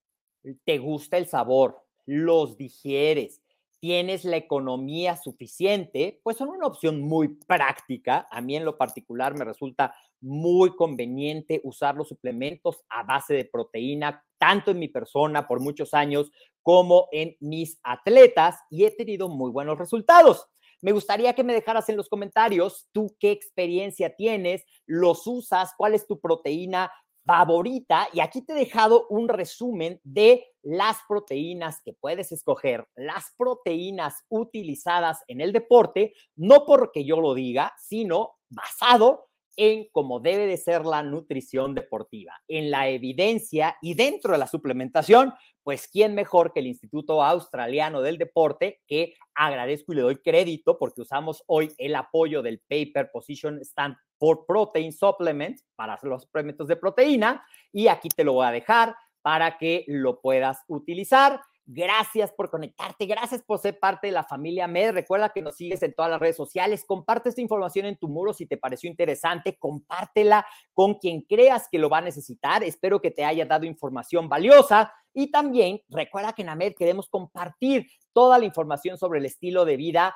te 0.65 0.79
gusta 0.79 1.17
el 1.17 1.27
sabor, 1.27 1.83
los 2.07 2.57
digieres, 2.57 3.43
tienes 3.81 4.25
la 4.25 4.37
economía 4.37 5.17
suficiente, 5.17 6.21
pues 6.23 6.37
son 6.37 6.51
una 6.51 6.69
opción 6.69 7.01
muy 7.01 7.29
práctica. 7.29 8.29
A 8.31 8.41
mí 8.41 8.55
en 8.55 8.65
lo 8.65 8.79
particular 8.79 9.37
me 9.37 9.45
resulta 9.45 9.93
muy 10.21 10.77
conveniente 10.77 11.61
usar 11.65 11.97
los 11.97 12.09
suplementos 12.09 12.85
a 12.89 13.03
base 13.03 13.35
de 13.35 13.45
proteína, 13.45 14.25
tanto 14.39 14.71
en 14.71 14.79
mi 14.79 14.87
persona 14.87 15.49
por 15.49 15.59
muchos 15.59 15.95
años 15.95 16.31
como 16.63 17.09
en 17.11 17.37
mis 17.41 17.81
atletas 17.83 18.61
y 18.71 18.85
he 18.85 18.93
tenido 18.93 19.29
muy 19.29 19.51
buenos 19.51 19.79
resultados. 19.79 20.49
Me 20.85 20.93
gustaría 20.93 21.33
que 21.33 21.43
me 21.43 21.55
dejaras 21.55 21.89
en 21.89 21.97
los 21.97 22.11
comentarios 22.11 22.91
tú 22.93 23.17
qué 23.19 23.31
experiencia 23.31 24.15
tienes, 24.15 24.67
los 24.85 25.27
usas, 25.27 25.73
cuál 25.79 25.95
es 25.95 26.07
tu 26.07 26.21
proteína 26.21 26.93
favorita. 27.25 28.07
Y 28.13 28.21
aquí 28.21 28.43
te 28.43 28.53
he 28.53 28.57
dejado 28.57 29.07
un 29.09 29.31
resumen 29.31 29.99
de 30.05 30.47
las 30.61 30.99
proteínas 31.09 31.81
que 31.83 31.95
puedes 31.95 32.33
escoger, 32.33 32.87
las 32.97 33.33
proteínas 33.39 34.27
utilizadas 34.29 35.23
en 35.27 35.41
el 35.41 35.55
deporte, 35.55 36.13
no 36.37 36.67
porque 36.67 37.07
yo 37.07 37.19
lo 37.19 37.33
diga, 37.33 37.75
sino 37.79 38.33
basado 38.51 39.31
en 39.57 39.89
cómo 39.93 40.21
debe 40.21 40.47
de 40.47 40.57
ser 40.57 40.85
la 40.85 41.03
nutrición 41.03 41.75
deportiva, 41.75 42.41
en 42.49 42.71
la 42.71 42.89
evidencia 42.89 43.77
y 43.83 43.95
dentro 43.95 44.33
de 44.33 44.39
la 44.39 44.47
suplementación, 44.47 45.33
pues 45.63 45.89
quién 45.89 46.15
mejor 46.15 46.53
que 46.53 46.61
el 46.61 46.67
Instituto 46.67 47.23
Australiano 47.23 48.03
del 48.03 48.19
Deporte, 48.19 48.83
que 48.87 49.15
agradezco 49.35 49.93
y 49.93 49.97
le 49.97 50.03
doy 50.03 50.17
crédito 50.17 50.79
porque 50.79 51.03
usamos 51.03 51.43
hoy 51.47 51.73
el 51.79 51.95
apoyo 51.95 52.43
del 52.43 52.61
paper 52.61 53.11
Position 53.13 53.59
Stand 53.61 53.97
for 54.19 54.45
Protein 54.47 54.93
Supplement 54.93 55.59
para 55.75 55.99
los 56.03 56.23
suplementos 56.23 56.69
de 56.69 56.77
proteína 56.77 57.45
y 57.73 57.89
aquí 57.89 58.09
te 58.09 58.25
lo 58.25 58.35
voy 58.35 58.47
a 58.47 58.53
dejar 58.53 58.95
para 59.23 59.57
que 59.57 59.85
lo 59.89 60.21
puedas 60.21 60.59
utilizar. 60.69 61.41
Gracias 61.67 62.31
por 62.31 62.51
conectarte, 62.51 63.07
gracias 63.07 63.43
por 63.43 63.59
ser 63.59 63.79
parte 63.79 64.09
de 64.09 64.13
la 64.13 64.25
familia 64.25 64.69
MED. 64.69 64.93
Recuerda 64.93 65.31
que 65.31 65.41
nos 65.41 65.57
sigues 65.57 65.83
en 65.83 65.95
todas 65.95 66.11
las 66.11 66.21
redes 66.21 66.37
sociales. 66.37 66.85
Comparte 66.87 67.31
esta 67.31 67.41
información 67.41 67.87
en 67.87 67.97
tu 67.97 68.07
muro 68.07 68.35
si 68.35 68.45
te 68.45 68.59
pareció 68.59 68.91
interesante. 68.91 69.57
Compártela 69.59 70.47
con 70.75 70.95
quien 70.95 71.23
creas 71.23 71.67
que 71.71 71.79
lo 71.79 71.89
va 71.89 71.99
a 71.99 72.03
necesitar. 72.03 72.63
Espero 72.63 73.01
que 73.01 73.11
te 73.11 73.25
haya 73.25 73.47
dado 73.47 73.65
información 73.65 74.29
valiosa. 74.29 74.93
Y 75.15 75.31
también 75.31 75.81
recuerda 75.89 76.35
que 76.35 76.43
en 76.43 76.51
AMED 76.51 76.75
queremos 76.77 77.09
compartir 77.09 77.87
toda 78.13 78.39
la 78.39 78.45
información 78.45 78.99
sobre 78.99 79.21
el 79.21 79.25
estilo 79.25 79.65
de 79.65 79.79
vida 79.79 80.15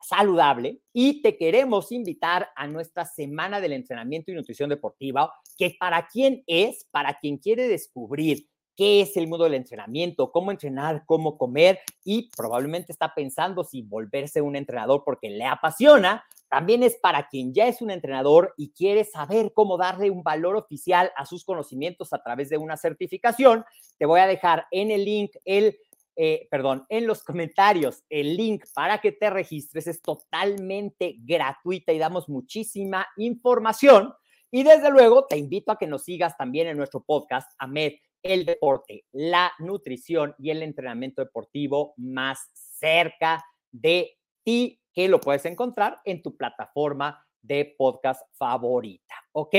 saludable 0.00 0.80
y 0.92 1.22
te 1.22 1.36
queremos 1.36 1.92
invitar 1.92 2.50
a 2.56 2.66
nuestra 2.66 3.04
semana 3.04 3.60
del 3.60 3.72
entrenamiento 3.72 4.30
y 4.30 4.34
nutrición 4.34 4.70
deportiva, 4.70 5.32
que 5.56 5.76
para 5.78 6.06
quien 6.06 6.42
es, 6.46 6.86
para 6.90 7.14
quien 7.18 7.38
quiere 7.38 7.68
descubrir 7.68 8.48
qué 8.78 9.00
es 9.00 9.16
el 9.16 9.26
mundo 9.26 9.42
del 9.42 9.54
entrenamiento, 9.54 10.30
cómo 10.30 10.52
entrenar, 10.52 11.02
cómo 11.04 11.36
comer 11.36 11.80
y 12.04 12.30
probablemente 12.36 12.92
está 12.92 13.12
pensando 13.12 13.64
si 13.64 13.82
volverse 13.82 14.40
un 14.40 14.54
entrenador 14.54 15.02
porque 15.04 15.30
le 15.30 15.44
apasiona. 15.44 16.24
También 16.48 16.84
es 16.84 16.96
para 16.96 17.26
quien 17.26 17.52
ya 17.52 17.66
es 17.66 17.82
un 17.82 17.90
entrenador 17.90 18.54
y 18.56 18.70
quiere 18.70 19.02
saber 19.02 19.52
cómo 19.52 19.78
darle 19.78 20.10
un 20.10 20.22
valor 20.22 20.54
oficial 20.54 21.10
a 21.16 21.26
sus 21.26 21.44
conocimientos 21.44 22.12
a 22.12 22.22
través 22.22 22.50
de 22.50 22.56
una 22.56 22.76
certificación. 22.76 23.64
Te 23.98 24.06
voy 24.06 24.20
a 24.20 24.28
dejar 24.28 24.66
en 24.70 24.92
el 24.92 25.04
link 25.04 25.32
el 25.44 25.76
eh, 26.14 26.46
perdón, 26.48 26.86
en 26.88 27.08
los 27.08 27.22
comentarios 27.24 28.04
el 28.08 28.36
link 28.36 28.64
para 28.74 29.00
que 29.00 29.10
te 29.10 29.28
registres. 29.28 29.88
Es 29.88 30.00
totalmente 30.00 31.16
gratuita 31.18 31.92
y 31.92 31.98
damos 31.98 32.28
muchísima 32.28 33.08
información. 33.16 34.14
Y 34.52 34.62
desde 34.62 34.90
luego 34.90 35.26
te 35.26 35.36
invito 35.36 35.72
a 35.72 35.78
que 35.78 35.88
nos 35.88 36.04
sigas 36.04 36.36
también 36.36 36.68
en 36.68 36.76
nuestro 36.76 37.02
podcast, 37.02 37.50
AMED, 37.58 37.94
el 38.22 38.44
deporte, 38.44 39.04
la 39.12 39.52
nutrición 39.58 40.34
y 40.38 40.50
el 40.50 40.62
entrenamiento 40.62 41.22
deportivo 41.22 41.94
más 41.96 42.50
cerca 42.54 43.44
de 43.70 44.18
ti, 44.44 44.80
que 44.92 45.08
lo 45.08 45.20
puedes 45.20 45.44
encontrar 45.44 46.00
en 46.04 46.22
tu 46.22 46.36
plataforma 46.36 47.24
de 47.42 47.74
podcast 47.78 48.22
favorita. 48.36 49.14
¿Ok? 49.32 49.54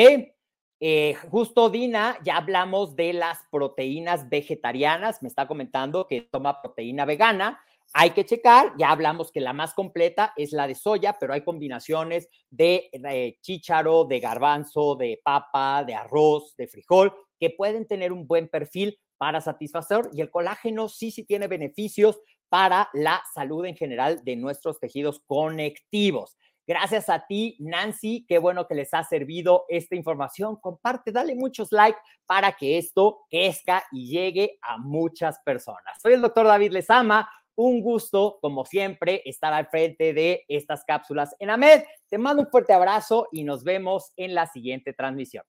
Eh, 0.82 1.16
justo 1.30 1.70
Dina, 1.70 2.18
ya 2.24 2.38
hablamos 2.38 2.96
de 2.96 3.12
las 3.12 3.40
proteínas 3.52 4.30
vegetarianas, 4.30 5.22
me 5.22 5.28
está 5.28 5.46
comentando 5.48 6.08
que 6.08 6.22
toma 6.22 6.62
proteína 6.62 7.06
vegana. 7.06 7.62
Hay 7.92 8.12
que 8.12 8.24
checar, 8.24 8.74
ya 8.78 8.92
hablamos 8.92 9.32
que 9.32 9.42
la 9.42 9.52
más 9.52 9.74
completa 9.74 10.32
es 10.38 10.54
la 10.54 10.68
de 10.68 10.76
soya, 10.76 11.18
pero 11.20 11.34
hay 11.34 11.44
combinaciones 11.44 12.30
de, 12.50 12.90
de 12.94 13.40
chícharo, 13.42 14.06
de 14.06 14.20
garbanzo, 14.20 14.96
de 14.96 15.20
papa, 15.24 15.84
de 15.84 15.96
arroz, 15.96 16.56
de 16.56 16.68
frijol, 16.68 17.14
que 17.40 17.50
pueden 17.50 17.88
tener 17.88 18.12
un 18.12 18.28
buen 18.28 18.48
perfil 18.48 19.00
para 19.18 19.42
satisfacer 19.42 20.10
y 20.14 20.22
el 20.22 20.30
colágeno 20.30 20.90
sí, 20.90 21.12
sí 21.12 21.24
tiene 21.24 21.48
beneficios 21.48 22.20
para 22.50 22.90
la 22.94 23.22
salud 23.34 23.66
en 23.66 23.76
general 23.76 24.24
de 24.24 24.36
nuestros 24.36 24.80
tejidos 24.80 25.22
conectivos. 25.26 26.36
Gracias 26.70 27.10
a 27.10 27.26
ti, 27.26 27.56
Nancy. 27.60 28.26
Qué 28.28 28.38
bueno 28.38 28.68
que 28.68 28.76
les 28.76 28.94
ha 28.94 29.04
servido 29.04 29.66
esta 29.70 29.96
información. 29.96 30.56
Comparte, 30.58 31.12
dale 31.12 31.34
muchos 31.34 31.72
likes 31.72 32.00
para 32.28 32.52
que 32.52 32.78
esto 32.78 33.26
crezca 33.28 33.84
y 33.92 34.08
llegue 34.08 34.60
a 34.62 34.78
muchas 34.78 35.40
personas. 35.44 36.00
Soy 36.00 36.14
el 36.14 36.22
doctor 36.22 36.46
David 36.46 36.72
Lezama. 36.72 37.28
Un 37.56 37.82
gusto, 37.82 38.38
como 38.40 38.66
siempre, 38.66 39.24
estar 39.26 39.52
al 39.52 39.68
frente 39.68 40.14
de 40.14 40.46
estas 40.48 40.86
cápsulas 40.86 41.36
en 41.40 41.50
AMED. 41.50 41.84
Te 42.08 42.20
mando 42.20 42.44
un 42.44 42.50
fuerte 42.50 42.72
abrazo 42.72 43.28
y 43.32 43.44
nos 43.44 43.64
vemos 43.64 44.14
en 44.16 44.36
la 44.36 44.46
siguiente 44.46 44.94
transmisión. 44.94 45.44